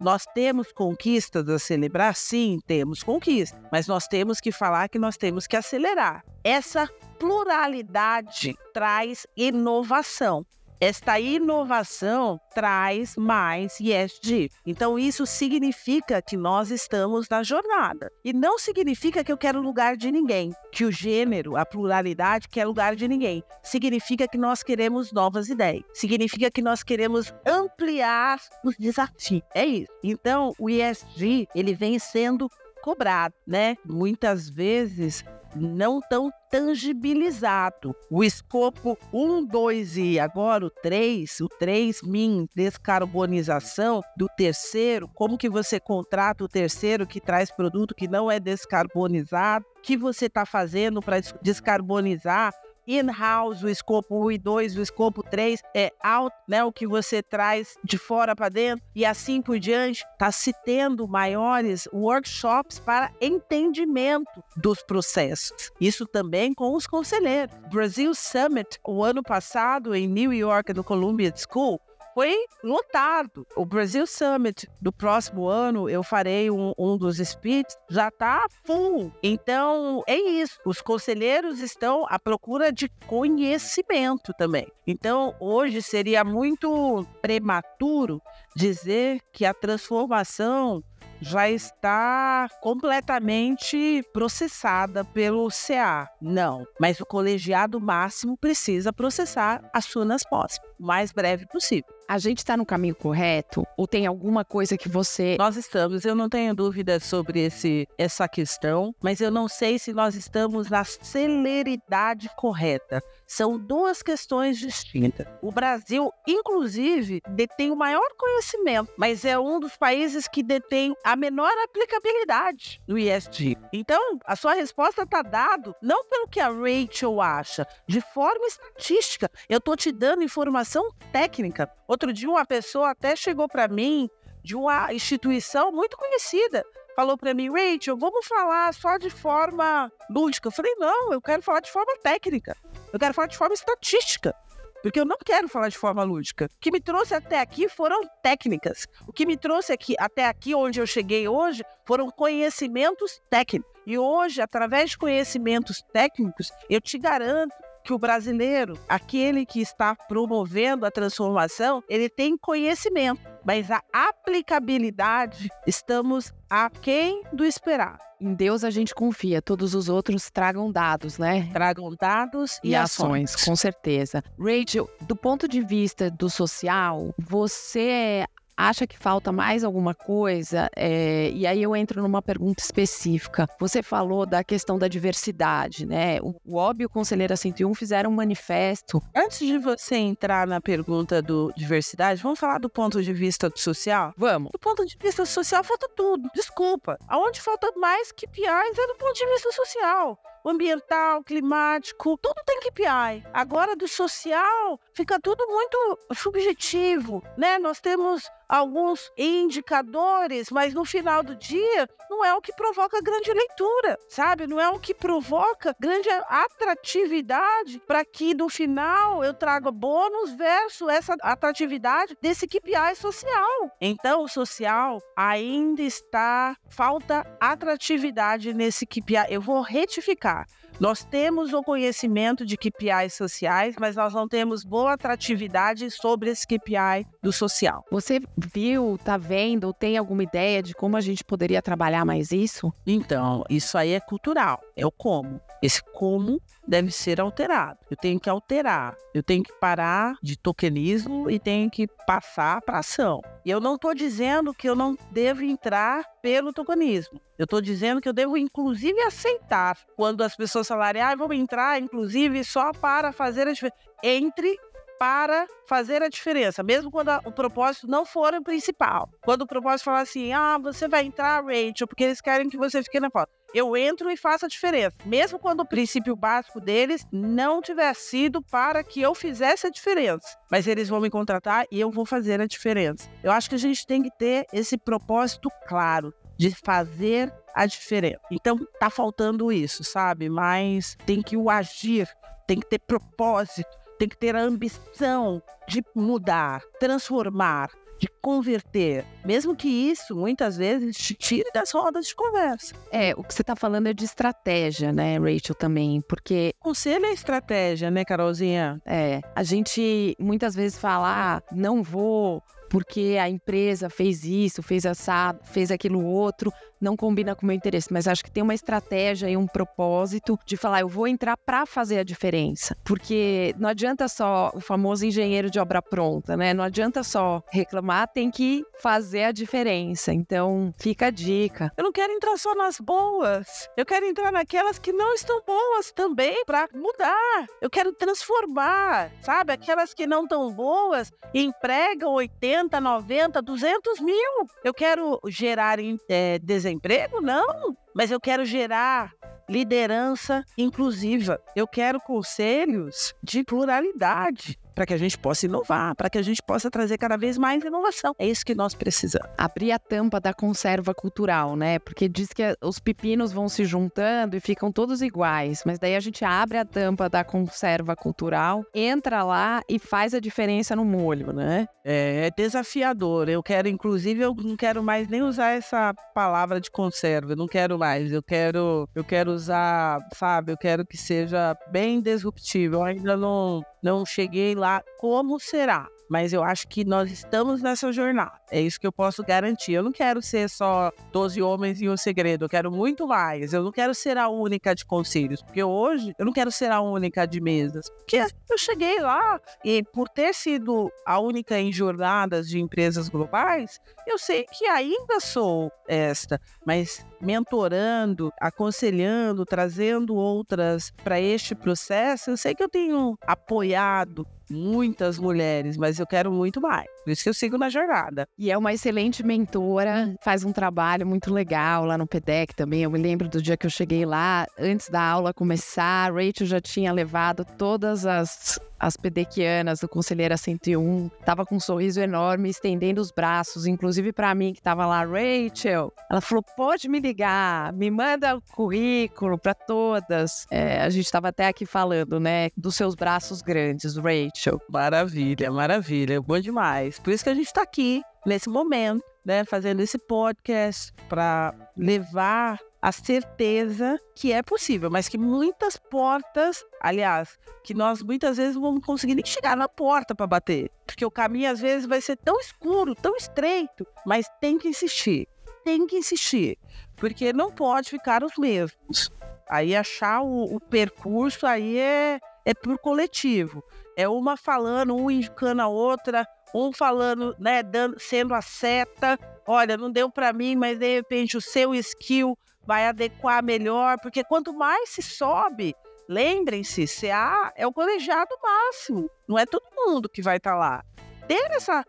Nós 0.00 0.24
temos 0.32 0.70
conquistas 0.70 1.48
a 1.48 1.58
celebrar? 1.58 2.14
Sim, 2.14 2.60
temos 2.64 3.02
conquistas, 3.02 3.58
mas 3.72 3.88
nós 3.88 4.06
temos 4.06 4.40
que 4.40 4.52
falar 4.52 4.88
que 4.88 4.98
nós 4.98 5.16
temos 5.16 5.48
que 5.48 5.56
acelerar. 5.56 6.24
Essa 6.44 6.88
pluralidade 7.18 8.56
traz 8.72 9.26
inovação. 9.36 10.46
Esta 10.80 11.18
inovação 11.20 12.38
traz 12.54 13.16
mais 13.16 13.78
ESG. 13.80 14.50
Então, 14.66 14.98
isso 14.98 15.24
significa 15.26 16.20
que 16.20 16.36
nós 16.36 16.70
estamos 16.70 17.28
na 17.28 17.42
jornada. 17.42 18.10
E 18.24 18.32
não 18.32 18.58
significa 18.58 19.22
que 19.22 19.32
eu 19.32 19.38
quero 19.38 19.60
lugar 19.60 19.96
de 19.96 20.10
ninguém, 20.10 20.52
que 20.72 20.84
o 20.84 20.92
gênero, 20.92 21.56
a 21.56 21.64
pluralidade, 21.64 22.48
quer 22.48 22.66
lugar 22.66 22.96
de 22.96 23.06
ninguém. 23.06 23.42
Significa 23.62 24.26
que 24.26 24.36
nós 24.36 24.62
queremos 24.62 25.12
novas 25.12 25.48
ideias. 25.48 25.84
Significa 25.94 26.50
que 26.50 26.60
nós 26.60 26.82
queremos 26.82 27.32
ampliar 27.46 28.40
os 28.64 28.76
desafios. 28.76 29.42
É 29.54 29.64
isso. 29.64 29.92
Então, 30.02 30.52
o 30.58 30.68
ESG, 30.68 31.48
ele 31.54 31.74
vem 31.74 31.98
sendo 31.98 32.50
cobrado, 32.84 33.34
né? 33.46 33.76
Muitas 33.82 34.50
vezes 34.50 35.24
não 35.56 36.02
tão 36.02 36.30
tangibilizado. 36.50 37.96
O 38.10 38.22
escopo 38.22 38.98
1, 39.10 39.46
2 39.46 39.96
e 39.96 40.20
agora 40.20 40.66
o 40.66 40.70
3, 40.70 41.40
o 41.40 41.48
3 41.48 42.02
min 42.02 42.46
descarbonização 42.54 44.02
do 44.18 44.28
terceiro, 44.36 45.08
como 45.14 45.38
que 45.38 45.48
você 45.48 45.80
contrata 45.80 46.44
o 46.44 46.48
terceiro 46.48 47.06
que 47.06 47.22
traz 47.22 47.50
produto 47.50 47.94
que 47.94 48.06
não 48.06 48.30
é 48.30 48.38
descarbonizado, 48.38 49.64
o 49.78 49.80
que 49.80 49.96
você 49.96 50.26
está 50.26 50.44
fazendo 50.44 51.00
para 51.00 51.20
descarbonizar 51.40 52.52
in-house, 52.86 53.62
o 53.62 53.68
escopo 53.68 54.26
1 54.26 54.32
e 54.32 54.38
2, 54.38 54.76
o 54.76 54.82
escopo 54.82 55.22
3 55.22 55.60
é 55.74 55.90
out, 56.02 56.34
né, 56.48 56.62
o 56.64 56.72
que 56.72 56.86
você 56.86 57.22
traz 57.22 57.76
de 57.84 57.98
fora 57.98 58.34
para 58.34 58.48
dentro 58.48 58.84
e 58.94 59.04
assim 59.04 59.40
por 59.40 59.58
diante, 59.58 60.04
está 60.12 60.30
se 60.30 60.52
tendo 60.64 61.06
maiores 61.08 61.88
workshops 61.92 62.78
para 62.78 63.10
entendimento 63.20 64.42
dos 64.56 64.82
processos. 64.82 65.70
Isso 65.80 66.06
também 66.06 66.54
com 66.54 66.74
os 66.74 66.86
conselheiros. 66.86 67.54
Brasil 67.70 68.14
Summit, 68.14 68.78
o 68.84 69.02
ano 69.02 69.22
passado 69.22 69.94
em 69.94 70.06
New 70.06 70.32
York, 70.32 70.72
no 70.72 70.84
Columbia 70.84 71.32
School, 71.36 71.80
foi 72.14 72.34
lotado. 72.62 73.46
O 73.56 73.66
Brasil 73.66 74.06
Summit 74.06 74.68
do 74.80 74.92
próximo 74.92 75.46
ano, 75.46 75.90
eu 75.90 76.02
farei 76.02 76.50
um, 76.50 76.72
um 76.78 76.96
dos 76.96 77.18
speeches, 77.18 77.76
já 77.90 78.08
está 78.08 78.46
full. 78.64 79.12
Então, 79.22 80.02
é 80.06 80.16
isso. 80.16 80.60
Os 80.64 80.80
conselheiros 80.80 81.60
estão 81.60 82.06
à 82.08 82.18
procura 82.18 82.72
de 82.72 82.88
conhecimento 83.06 84.32
também. 84.38 84.70
Então, 84.86 85.34
hoje 85.40 85.82
seria 85.82 86.22
muito 86.22 87.04
prematuro 87.20 88.22
dizer 88.54 89.20
que 89.32 89.44
a 89.44 89.52
transformação 89.52 90.82
já 91.20 91.48
está 91.48 92.48
completamente 92.60 94.02
processada 94.12 95.04
pelo 95.04 95.48
CA. 95.48 96.10
Não, 96.20 96.66
mas 96.78 97.00
o 97.00 97.06
colegiado 97.06 97.80
máximo 97.80 98.36
precisa 98.36 98.92
processar 98.92 99.62
as 99.72 99.86
suas 99.86 100.22
posses 100.24 100.58
o 100.78 100.86
mais 100.86 101.12
breve 101.12 101.46
possível. 101.46 101.92
A 102.06 102.18
gente 102.18 102.38
está 102.38 102.54
no 102.56 102.66
caminho 102.66 102.94
correto 102.94 103.66
ou 103.78 103.86
tem 103.86 104.06
alguma 104.06 104.44
coisa 104.44 104.76
que 104.76 104.88
você. 104.88 105.36
Nós 105.38 105.56
estamos, 105.56 106.04
eu 106.04 106.14
não 106.14 106.28
tenho 106.28 106.54
dúvida 106.54 107.00
sobre 107.00 107.40
esse, 107.40 107.88
essa 107.96 108.28
questão, 108.28 108.94
mas 109.02 109.20
eu 109.20 109.30
não 109.30 109.48
sei 109.48 109.78
se 109.78 109.92
nós 109.92 110.14
estamos 110.14 110.68
na 110.68 110.84
celeridade 110.84 112.28
correta. 112.36 113.02
São 113.26 113.58
duas 113.58 114.02
questões 114.02 114.58
distintas. 114.58 115.26
O 115.40 115.50
Brasil, 115.50 116.12
inclusive, 116.28 117.22
detém 117.30 117.70
o 117.70 117.76
maior 117.76 118.08
conhecimento, 118.18 118.92
mas 118.98 119.24
é 119.24 119.38
um 119.38 119.58
dos 119.58 119.76
países 119.76 120.28
que 120.28 120.42
detém 120.42 120.94
a 121.02 121.16
menor 121.16 121.52
aplicabilidade 121.64 122.82
no 122.86 122.98
ISD. 122.98 123.56
Então, 123.72 124.18
a 124.26 124.36
sua 124.36 124.52
resposta 124.52 125.02
está 125.02 125.22
dado 125.22 125.74
não 125.82 126.04
pelo 126.04 126.28
que 126.28 126.38
a 126.38 126.50
Rachel 126.50 127.20
acha, 127.20 127.66
de 127.88 128.00
forma 128.00 128.46
estatística. 128.46 129.30
Eu 129.48 129.58
estou 129.58 129.74
te 129.74 129.90
dando 129.90 130.22
informação 130.22 130.86
técnica. 131.10 131.70
Outro 131.94 132.12
dia, 132.12 132.28
uma 132.28 132.44
pessoa 132.44 132.90
até 132.90 133.14
chegou 133.14 133.46
para 133.46 133.68
mim 133.68 134.10
de 134.42 134.56
uma 134.56 134.92
instituição 134.92 135.70
muito 135.70 135.96
conhecida. 135.96 136.64
Falou 136.96 137.16
para 137.16 137.32
mim, 137.32 137.48
Rachel, 137.48 137.96
vamos 137.96 138.26
falar 138.26 138.74
só 138.74 138.98
de 138.98 139.08
forma 139.08 139.88
lúdica. 140.10 140.48
Eu 140.48 140.50
falei, 140.50 140.74
não, 140.74 141.12
eu 141.12 141.22
quero 141.22 141.40
falar 141.40 141.60
de 141.60 141.70
forma 141.70 141.96
técnica. 142.02 142.56
Eu 142.92 142.98
quero 142.98 143.14
falar 143.14 143.28
de 143.28 143.38
forma 143.38 143.54
estatística. 143.54 144.34
Porque 144.82 144.98
eu 144.98 145.04
não 145.04 145.16
quero 145.24 145.48
falar 145.48 145.68
de 145.68 145.78
forma 145.78 146.02
lúdica. 146.02 146.46
O 146.46 146.60
que 146.60 146.72
me 146.72 146.80
trouxe 146.80 147.14
até 147.14 147.38
aqui 147.38 147.68
foram 147.68 148.00
técnicas. 148.24 148.88
O 149.06 149.12
que 149.12 149.24
me 149.24 149.36
trouxe 149.36 149.72
aqui 149.72 149.94
até 149.96 150.26
aqui 150.26 150.52
onde 150.52 150.80
eu 150.80 150.86
cheguei 150.88 151.28
hoje 151.28 151.62
foram 151.86 152.10
conhecimentos 152.10 153.22
técnicos. 153.30 153.72
E 153.86 153.96
hoje, 153.96 154.40
através 154.40 154.90
de 154.90 154.98
conhecimentos 154.98 155.80
técnicos, 155.92 156.50
eu 156.68 156.80
te 156.80 156.98
garanto 156.98 157.54
que 157.84 157.92
o 157.92 157.98
brasileiro, 157.98 158.78
aquele 158.88 159.44
que 159.44 159.60
está 159.60 159.94
promovendo 159.94 160.86
a 160.86 160.90
transformação, 160.90 161.84
ele 161.88 162.08
tem 162.08 162.36
conhecimento, 162.36 163.20
mas 163.44 163.70
a 163.70 163.82
aplicabilidade 163.92 165.50
estamos 165.66 166.32
aquém 166.48 167.22
do 167.32 167.44
esperar. 167.44 167.98
Em 168.18 168.32
Deus 168.32 168.64
a 168.64 168.70
gente 168.70 168.94
confia, 168.94 169.42
todos 169.42 169.74
os 169.74 169.90
outros 169.90 170.30
tragam 170.30 170.72
dados, 170.72 171.18
né? 171.18 171.50
Tragam 171.52 171.94
dados 172.00 172.58
e, 172.64 172.70
e 172.70 172.74
ações. 172.74 173.34
ações. 173.34 173.44
Com 173.44 173.54
certeza. 173.54 174.24
Rachel, 174.38 174.88
do 175.02 175.14
ponto 175.14 175.46
de 175.46 175.60
vista 175.60 176.10
do 176.10 176.30
social, 176.30 177.14
você 177.18 178.24
acha 178.56 178.86
que 178.86 178.98
falta 178.98 179.32
mais 179.32 179.64
alguma 179.64 179.94
coisa? 179.94 180.68
É, 180.76 181.30
e 181.30 181.46
aí 181.46 181.62
eu 181.62 181.74
entro 181.74 182.02
numa 182.02 182.22
pergunta 182.22 182.62
específica. 182.62 183.48
Você 183.58 183.82
falou 183.82 184.26
da 184.26 184.42
questão 184.44 184.78
da 184.78 184.88
diversidade, 184.88 185.86
né? 185.86 186.20
O, 186.20 186.34
o 186.44 186.56
OB 186.56 186.82
e 186.82 186.86
o 186.86 186.90
Conselheira 186.90 187.36
101 187.36 187.74
fizeram 187.74 188.10
um 188.10 188.14
manifesto. 188.14 189.02
Antes 189.14 189.38
de 189.38 189.58
você 189.58 189.96
entrar 189.96 190.46
na 190.46 190.60
pergunta 190.60 191.20
do 191.20 191.52
diversidade, 191.56 192.22
vamos 192.22 192.38
falar 192.38 192.58
do 192.58 192.68
ponto 192.68 193.02
de 193.02 193.12
vista 193.12 193.50
social? 193.54 194.12
Vamos. 194.16 194.50
Do 194.52 194.58
ponto 194.58 194.84
de 194.84 194.96
vista 195.00 195.24
social, 195.24 195.62
falta 195.64 195.88
tudo. 195.94 196.28
Desculpa. 196.34 196.98
Aonde 197.08 197.40
falta 197.40 197.70
mais 197.76 198.12
que 198.12 198.26
é 198.26 198.86
do 198.86 198.94
ponto 198.96 199.14
de 199.14 199.26
vista 199.26 199.52
social 199.52 200.18
ambiental, 200.44 201.24
climático, 201.24 202.18
tudo 202.18 202.42
tem 202.44 202.60
KPI. 202.60 203.26
Agora 203.32 203.74
do 203.74 203.88
social 203.88 204.78
fica 204.92 205.18
tudo 205.18 205.46
muito 205.46 205.98
subjetivo, 206.12 207.22
né? 207.36 207.58
Nós 207.58 207.80
temos 207.80 208.30
alguns 208.48 209.10
indicadores, 209.16 210.50
mas 210.50 210.74
no 210.74 210.84
final 210.84 211.22
do 211.22 211.34
dia 211.34 211.88
não 212.10 212.24
é 212.24 212.34
o 212.34 212.40
que 212.40 212.52
provoca 212.52 213.00
grande 213.00 213.32
leitura, 213.32 213.98
sabe? 214.08 214.46
Não 214.46 214.60
é 214.60 214.68
o 214.68 214.78
que 214.78 214.94
provoca 214.94 215.74
grande 215.78 216.08
atratividade 216.28 217.80
para 217.86 218.04
que 218.04 218.34
no 218.34 218.48
final 218.48 219.24
eu 219.24 219.34
traga 219.34 219.70
bônus 219.70 220.32
versus 220.32 220.88
essa 220.88 221.16
atratividade 221.22 222.16
desse 222.20 222.46
KPI 222.46 222.94
social. 222.96 223.70
Então, 223.80 224.22
o 224.22 224.28
social 224.28 225.02
ainda 225.16 225.82
está 225.82 226.56
falta 226.68 227.26
atratividade 227.40 228.54
nesse 228.54 228.86
KPI. 228.86 229.26
Eu 229.30 229.40
vou 229.40 229.60
retificar. 229.60 230.46
Nós 230.80 231.04
temos 231.04 231.52
o 231.52 231.62
conhecimento 231.62 232.44
de 232.44 232.56
KPIs 232.56 233.14
sociais, 233.14 233.76
mas 233.78 233.94
nós 233.94 234.12
não 234.12 234.26
temos 234.26 234.64
boa 234.64 234.92
atratividade 234.94 235.88
sobre 235.90 236.30
esse 236.30 236.44
KPI 236.46 237.06
do 237.22 237.32
social. 237.32 237.84
Você 237.92 238.20
viu, 238.36 238.98
tá 239.04 239.16
vendo, 239.16 239.72
tem 239.72 239.96
alguma 239.96 240.24
ideia 240.24 240.60
de 240.62 240.74
como 240.74 240.96
a 240.96 241.00
gente 241.00 241.22
poderia 241.22 241.62
trabalhar 241.62 242.04
mais 242.04 242.32
isso? 242.32 242.72
Então, 242.84 243.44
isso 243.48 243.78
aí 243.78 243.92
é 243.92 244.00
cultural. 244.00 244.60
É 244.76 244.86
o 244.86 244.90
como. 244.90 245.40
Esse 245.62 245.82
como 245.92 246.40
deve 246.66 246.90
ser 246.90 247.20
alterado. 247.20 247.78
Eu 247.90 247.96
tenho 247.96 248.18
que 248.18 248.28
alterar, 248.28 248.96
eu 249.14 249.22
tenho 249.22 249.42
que 249.42 249.52
parar 249.54 250.16
de 250.22 250.36
tokenismo 250.36 251.30
e 251.30 251.38
tenho 251.38 251.70
que 251.70 251.86
passar 252.06 252.60
para 252.62 252.78
ação. 252.78 253.20
E 253.44 253.50
eu 253.50 253.60
não 253.60 253.76
estou 253.76 253.94
dizendo 253.94 254.54
que 254.54 254.68
eu 254.68 254.74
não 254.74 254.96
devo 255.10 255.42
entrar 255.42 256.04
pelo 256.22 256.52
tokenismo. 256.52 257.20
Eu 257.38 257.44
estou 257.44 257.60
dizendo 257.60 258.00
que 258.00 258.08
eu 258.08 258.12
devo, 258.12 258.36
inclusive, 258.36 259.00
aceitar 259.02 259.76
quando 259.96 260.22
as 260.22 260.36
pessoas 260.36 260.68
falarem, 260.68 261.02
ah, 261.02 261.14
vamos 261.14 261.36
entrar, 261.36 261.80
inclusive, 261.80 262.44
só 262.44 262.72
para 262.72 263.12
fazer 263.12 263.48
a 263.48 263.52
diferença. 263.52 263.76
Entre 264.02 264.58
para 264.98 265.46
fazer 265.66 266.02
a 266.02 266.08
diferença, 266.08 266.62
mesmo 266.62 266.90
quando 266.90 267.08
a, 267.08 267.20
o 267.24 267.32
propósito 267.32 267.86
não 267.86 268.06
for 268.06 268.32
o 268.32 268.42
principal. 268.42 269.10
Quando 269.22 269.42
o 269.42 269.46
propósito 269.46 269.84
falar 269.84 270.00
assim, 270.00 270.32
ah, 270.32 270.56
você 270.56 270.88
vai 270.88 271.04
entrar, 271.04 271.44
Rachel, 271.44 271.86
porque 271.86 272.04
eles 272.04 272.20
querem 272.20 272.48
que 272.48 272.56
você 272.56 272.82
fique 272.82 273.00
na 273.00 273.10
foto. 273.10 273.30
Eu 273.54 273.76
entro 273.76 274.10
e 274.10 274.16
faço 274.16 274.44
a 274.44 274.48
diferença, 274.48 274.96
mesmo 275.06 275.38
quando 275.38 275.60
o 275.60 275.66
princípio 275.66 276.16
básico 276.16 276.60
deles 276.60 277.06
não 277.12 277.62
tiver 277.62 277.94
sido 277.94 278.42
para 278.42 278.82
que 278.82 279.00
eu 279.00 279.14
fizesse 279.14 279.66
a 279.66 279.70
diferença. 279.70 280.36
Mas 280.50 280.66
eles 280.66 280.88
vão 280.88 281.00
me 281.00 281.08
contratar 281.08 281.64
e 281.70 281.80
eu 281.80 281.90
vou 281.90 282.04
fazer 282.04 282.40
a 282.40 282.46
diferença. 282.46 283.08
Eu 283.22 283.30
acho 283.30 283.48
que 283.48 283.54
a 283.54 283.58
gente 283.58 283.86
tem 283.86 284.02
que 284.02 284.10
ter 284.10 284.44
esse 284.52 284.76
propósito 284.76 285.48
claro 285.68 286.12
de 286.36 286.50
fazer 286.50 287.32
a 287.54 287.64
diferença. 287.64 288.20
Então 288.30 288.58
tá 288.80 288.90
faltando 288.90 289.52
isso, 289.52 289.84
sabe? 289.84 290.28
Mas 290.28 290.96
tem 291.06 291.22
que 291.22 291.36
o 291.36 291.48
agir, 291.48 292.08
tem 292.48 292.58
que 292.58 292.68
ter 292.68 292.80
propósito 292.80 293.84
tem 293.98 294.08
que 294.08 294.16
ter 294.16 294.34
a 294.36 294.42
ambição 294.42 295.42
de 295.68 295.82
mudar, 295.94 296.62
transformar, 296.78 297.70
de 297.98 298.08
converter. 298.20 299.04
Mesmo 299.24 299.54
que 299.54 299.68
isso, 299.68 300.16
muitas 300.16 300.56
vezes, 300.56 300.96
te 300.96 301.14
tire 301.14 301.50
das 301.52 301.70
rodas 301.70 302.06
de 302.06 302.14
conversa. 302.14 302.74
É, 302.90 303.12
o 303.16 303.22
que 303.22 303.32
você 303.32 303.42
está 303.42 303.56
falando 303.56 303.86
é 303.86 303.92
de 303.92 304.04
estratégia, 304.04 304.92
né, 304.92 305.18
Rachel, 305.18 305.54
também, 305.54 306.00
porque... 306.08 306.52
Conselho 306.60 307.06
é 307.06 307.12
estratégia, 307.12 307.90
né, 307.90 308.04
Carolzinha? 308.04 308.80
É, 308.84 309.20
a 309.34 309.42
gente 309.42 310.16
muitas 310.18 310.54
vezes 310.54 310.78
fala, 310.78 311.36
ah, 311.36 311.42
não 311.52 311.82
vou 311.82 312.42
porque 312.74 313.16
a 313.20 313.28
empresa 313.28 313.88
fez 313.88 314.24
isso, 314.24 314.60
fez 314.60 314.84
assado, 314.84 315.38
fez 315.44 315.70
aquilo 315.70 316.04
outro, 316.04 316.52
não 316.80 316.96
combina 316.96 317.34
com 317.34 317.42
o 317.42 317.46
meu 317.46 317.56
interesse, 317.56 317.92
mas 317.92 318.08
acho 318.08 318.24
que 318.24 318.30
tem 318.30 318.42
uma 318.42 318.52
estratégia 318.52 319.30
e 319.30 319.36
um 319.36 319.46
propósito 319.46 320.36
de 320.44 320.56
falar, 320.56 320.80
eu 320.80 320.88
vou 320.88 321.06
entrar 321.06 321.36
para 321.36 321.64
fazer 321.64 322.00
a 322.00 322.04
diferença. 322.04 322.76
Porque 322.84 323.54
não 323.58 323.68
adianta 323.68 324.08
só 324.08 324.50
o 324.54 324.60
famoso 324.60 325.06
engenheiro 325.06 325.50
de 325.50 325.58
obra 325.58 325.80
pronta, 325.80 326.36
né? 326.36 326.52
Não 326.52 326.64
adianta 326.64 327.02
só 327.02 327.42
reclamar, 327.50 328.08
tem 328.08 328.30
que 328.30 328.64
fazer 328.82 329.24
a 329.24 329.32
diferença. 329.32 330.12
Então, 330.12 330.74
fica 330.78 331.06
a 331.06 331.10
dica. 331.10 331.72
Eu 331.76 331.84
não 331.84 331.92
quero 331.92 332.12
entrar 332.12 332.36
só 332.36 332.54
nas 332.54 332.78
boas. 332.78 333.68
Eu 333.76 333.86
quero 333.86 334.04
entrar 334.04 334.30
naquelas 334.30 334.78
que 334.78 334.92
não 334.92 335.14
estão 335.14 335.42
boas 335.46 335.92
também 335.92 336.44
para 336.44 336.68
mudar. 336.74 337.46
Eu 337.62 337.70
quero 337.70 337.92
transformar, 337.92 339.10
sabe? 339.22 339.52
Aquelas 339.52 339.94
que 339.94 340.06
não 340.06 340.24
estão 340.24 340.52
boas 340.52 341.10
empregam 341.32 342.12
80, 342.12 342.63
90, 342.80 343.42
200 343.42 344.00
mil. 344.00 344.46
Eu 344.62 344.74
quero 344.74 345.20
gerar 345.28 345.78
é, 346.08 346.38
desempenho 346.38 346.74
emprego? 346.74 347.20
Não, 347.20 347.76
mas 347.94 348.10
eu 348.10 348.20
quero 348.20 348.44
gerar 348.44 349.12
liderança 349.48 350.44
inclusiva. 350.56 351.40
Eu 351.54 351.66
quero 351.66 352.00
conselhos 352.00 353.14
de 353.22 353.44
pluralidade 353.44 354.58
para 354.74 354.86
que 354.86 354.94
a 354.94 354.98
gente 354.98 355.16
possa 355.16 355.46
inovar, 355.46 355.94
para 355.94 356.10
que 356.10 356.18
a 356.18 356.22
gente 356.22 356.42
possa 356.42 356.70
trazer 356.70 356.98
cada 356.98 357.16
vez 357.16 357.38
mais 357.38 357.62
inovação. 357.62 358.14
É 358.18 358.26
isso 358.26 358.44
que 358.44 358.54
nós 358.54 358.74
precisamos. 358.74 359.28
Abrir 359.38 359.72
a 359.72 359.78
tampa 359.78 360.20
da 360.20 360.34
conserva 360.34 360.94
cultural, 360.94 361.56
né? 361.56 361.78
Porque 361.78 362.08
diz 362.08 362.28
que 362.32 362.42
os 362.62 362.78
pepinos 362.78 363.32
vão 363.32 363.48
se 363.48 363.64
juntando 363.64 364.36
e 364.36 364.40
ficam 364.40 364.72
todos 364.72 365.02
iguais, 365.02 365.62
mas 365.64 365.78
daí 365.78 365.94
a 365.94 366.00
gente 366.00 366.24
abre 366.24 366.58
a 366.58 366.64
tampa 366.64 367.08
da 367.08 367.22
conserva 367.22 367.94
cultural, 367.94 368.64
entra 368.74 369.22
lá 369.22 369.62
e 369.68 369.78
faz 369.78 370.14
a 370.14 370.20
diferença 370.20 370.74
no 370.74 370.84
molho, 370.84 371.32
né? 371.32 371.66
É, 371.84 372.26
é 372.26 372.30
desafiador. 372.30 373.28
Eu 373.28 373.42
quero, 373.42 373.68
inclusive, 373.68 374.22
eu 374.22 374.34
não 374.34 374.56
quero 374.56 374.82
mais 374.82 375.08
nem 375.08 375.22
usar 375.22 375.50
essa 375.50 375.94
palavra 376.14 376.60
de 376.60 376.70
conserva. 376.70 377.32
Eu 377.32 377.36
não 377.36 377.46
quero 377.46 377.78
mais. 377.78 378.10
Eu 378.10 378.22
quero, 378.22 378.88
eu 378.94 379.04
quero 379.04 379.30
usar, 379.30 379.98
sabe? 380.14 380.52
Eu 380.52 380.56
quero 380.56 380.86
que 380.86 380.96
seja 380.96 381.56
bem 381.70 382.00
disruptivo. 382.00 382.76
Eu 382.76 382.82
ainda 382.82 383.16
não 383.16 383.62
não 383.84 384.06
cheguei 384.06 384.54
lá 384.64 384.82
como 384.98 385.38
será, 385.38 385.86
mas 386.08 386.32
eu 386.32 386.42
acho 386.42 386.66
que 386.68 386.86
nós 386.86 387.10
estamos 387.10 387.60
nessa 387.60 387.92
jornada. 387.92 388.32
É 388.50 388.60
isso 388.60 388.80
que 388.80 388.86
eu 388.86 388.92
posso 388.92 389.22
garantir. 389.22 389.72
Eu 389.72 389.82
não 389.82 389.92
quero 389.92 390.22
ser 390.22 390.48
só 390.48 390.90
12 391.12 391.42
homens 391.42 391.82
e 391.82 391.88
um 391.88 391.98
segredo, 391.98 392.46
eu 392.46 392.48
quero 392.48 392.72
muito 392.72 393.06
mais. 393.06 393.52
Eu 393.52 393.62
não 393.62 393.70
quero 393.70 393.94
ser 393.94 394.16
a 394.16 394.28
única 394.28 394.74
de 394.74 394.86
conselhos, 394.86 395.42
porque 395.42 395.62
hoje 395.62 396.14
eu 396.18 396.24
não 396.24 396.32
quero 396.32 396.50
ser 396.50 396.70
a 396.70 396.80
única 396.80 397.26
de 397.26 397.42
mesas. 397.42 397.90
Porque 397.90 398.16
eu 398.50 398.56
cheguei 398.56 399.00
lá 399.00 399.38
e 399.62 399.82
por 399.82 400.08
ter 400.08 400.32
sido 400.34 400.90
a 401.04 401.18
única 401.18 401.58
em 401.58 401.70
jornadas 401.70 402.48
de 402.48 402.58
empresas 402.58 403.10
globais, 403.10 403.78
eu 404.06 404.18
sei 404.18 404.44
que 404.44 404.64
ainda 404.66 405.20
sou 405.20 405.70
esta, 405.86 406.40
mas 406.64 407.04
mentorando, 407.20 408.32
aconselhando, 408.40 409.44
trazendo 409.44 410.14
outras 410.14 410.90
para 411.02 411.20
este 411.20 411.54
processo, 411.54 412.30
eu 412.30 412.36
sei 412.38 412.54
que 412.54 412.62
eu 412.62 412.68
tenho 412.68 413.18
apoiado 413.26 414.26
muitas 414.50 415.18
mulheres, 415.18 415.76
mas 415.76 415.98
eu 415.98 416.06
quero 416.06 416.30
muito 416.32 416.60
mais. 416.60 416.86
Por 417.04 417.10
isso 417.10 417.22
que 417.22 417.28
eu 417.28 417.34
sigo 417.34 417.58
na 417.58 417.68
jornada. 417.68 418.26
E 418.38 418.50
é 418.50 418.58
uma 418.58 418.72
excelente 418.72 419.22
mentora, 419.22 420.14
faz 420.22 420.44
um 420.44 420.52
trabalho 420.52 421.06
muito 421.06 421.32
legal 421.32 421.84
lá 421.84 421.98
no 421.98 422.06
PEDEC 422.06 422.54
também. 422.54 422.82
Eu 422.82 422.90
me 422.90 422.98
lembro 422.98 423.28
do 423.28 423.42
dia 423.42 423.56
que 423.56 423.66
eu 423.66 423.70
cheguei 423.70 424.04
lá, 424.04 424.46
antes 424.58 424.88
da 424.88 425.02
aula 425.02 425.34
começar, 425.34 426.10
a 426.10 426.14
Rachel 426.14 426.46
já 426.46 426.60
tinha 426.60 426.92
levado 426.92 427.44
todas 427.44 428.06
as 428.06 428.58
as 428.84 428.98
pedequianas 428.98 429.80
do 429.80 429.88
Conselheira 429.88 430.36
101, 430.36 431.08
tava 431.24 431.46
com 431.46 431.56
um 431.56 431.60
sorriso 431.60 432.00
enorme, 432.00 432.50
estendendo 432.50 433.00
os 433.00 433.10
braços, 433.10 433.66
inclusive 433.66 434.12
para 434.12 434.34
mim 434.34 434.52
que 434.52 434.60
tava 434.60 434.84
lá, 434.84 435.04
Rachel. 435.04 435.90
Ela 436.10 436.20
falou: 436.20 436.44
pode 436.56 436.86
me 436.88 437.00
ligar, 437.00 437.72
me 437.72 437.90
manda 437.90 438.36
o 438.36 438.42
currículo 438.42 439.38
para 439.38 439.54
todas. 439.54 440.46
É, 440.50 440.82
a 440.82 440.90
gente 440.90 441.10
tava 441.10 441.28
até 441.28 441.46
aqui 441.46 441.64
falando, 441.64 442.20
né, 442.20 442.50
dos 442.56 442.76
seus 442.76 442.94
braços 442.94 443.40
grandes, 443.40 443.96
Rachel. 443.96 444.60
Maravilha, 444.68 445.50
maravilha, 445.50 446.20
bom 446.20 446.38
demais. 446.38 446.98
Por 446.98 447.12
isso 447.12 447.24
que 447.24 447.30
a 447.30 447.34
gente 447.34 447.52
tá 447.52 447.62
aqui 447.62 448.02
nesse 448.26 448.50
momento, 448.50 449.02
né, 449.24 449.44
fazendo 449.44 449.80
esse 449.80 449.98
podcast 449.98 450.92
para 451.08 451.54
levar 451.74 452.58
a 452.84 452.92
certeza 452.92 453.98
que 454.14 454.30
é 454.30 454.42
possível, 454.42 454.90
mas 454.90 455.08
que 455.08 455.16
muitas 455.16 455.74
portas, 455.74 456.62
aliás, 456.82 457.38
que 457.64 457.72
nós 457.72 458.02
muitas 458.02 458.36
vezes 458.36 458.56
não 458.56 458.60
vamos 458.60 458.84
conseguir 458.84 459.14
nem 459.14 459.24
chegar 459.24 459.56
na 459.56 459.66
porta 459.66 460.14
para 460.14 460.26
bater, 460.26 460.70
porque 460.86 461.02
o 461.02 461.10
caminho 461.10 461.50
às 461.50 461.60
vezes 461.60 461.86
vai 461.86 462.02
ser 462.02 462.14
tão 462.18 462.38
escuro, 462.38 462.94
tão 462.94 463.16
estreito, 463.16 463.86
mas 464.04 464.28
tem 464.38 464.58
que 464.58 464.68
insistir, 464.68 465.26
tem 465.64 465.86
que 465.86 465.96
insistir, 465.96 466.58
porque 466.94 467.32
não 467.32 467.50
pode 467.50 467.88
ficar 467.88 468.22
os 468.22 468.36
mesmos. 468.36 469.10
Aí 469.48 469.74
achar 469.74 470.20
o, 470.20 470.54
o 470.54 470.60
percurso 470.60 471.46
aí 471.46 471.78
é, 471.78 472.20
é 472.44 472.52
por 472.52 472.78
coletivo. 472.78 473.64
É 473.96 474.06
uma 474.06 474.36
falando, 474.36 474.94
um 474.94 475.10
indicando 475.10 475.62
a 475.62 475.68
outra, 475.68 476.26
um 476.54 476.70
falando, 476.70 477.34
né, 477.38 477.62
dando, 477.62 477.98
sendo 477.98 478.34
a 478.34 478.42
seta. 478.42 479.18
Olha, 479.46 479.78
não 479.78 479.90
deu 479.90 480.10
para 480.10 480.34
mim, 480.34 480.54
mas 480.54 480.78
de 480.78 480.96
repente 480.96 481.34
o 481.34 481.40
seu 481.40 481.74
skill 481.74 482.36
vai 482.66 482.86
adequar 482.86 483.42
melhor, 483.42 483.98
porque 484.00 484.24
quanto 484.24 484.52
mais 484.52 484.90
se 484.90 485.02
sobe, 485.02 485.74
lembrem-se, 486.08 486.86
CA 486.86 487.52
é 487.56 487.66
o 487.66 487.72
colegiado 487.72 488.34
máximo, 488.42 489.10
não 489.28 489.38
é 489.38 489.46
todo 489.46 489.64
mundo 489.74 490.08
que 490.08 490.22
vai 490.22 490.36
estar 490.36 490.52
tá 490.52 490.56
lá. 490.56 490.84
Ter 491.26 491.50
essa, 491.52 491.84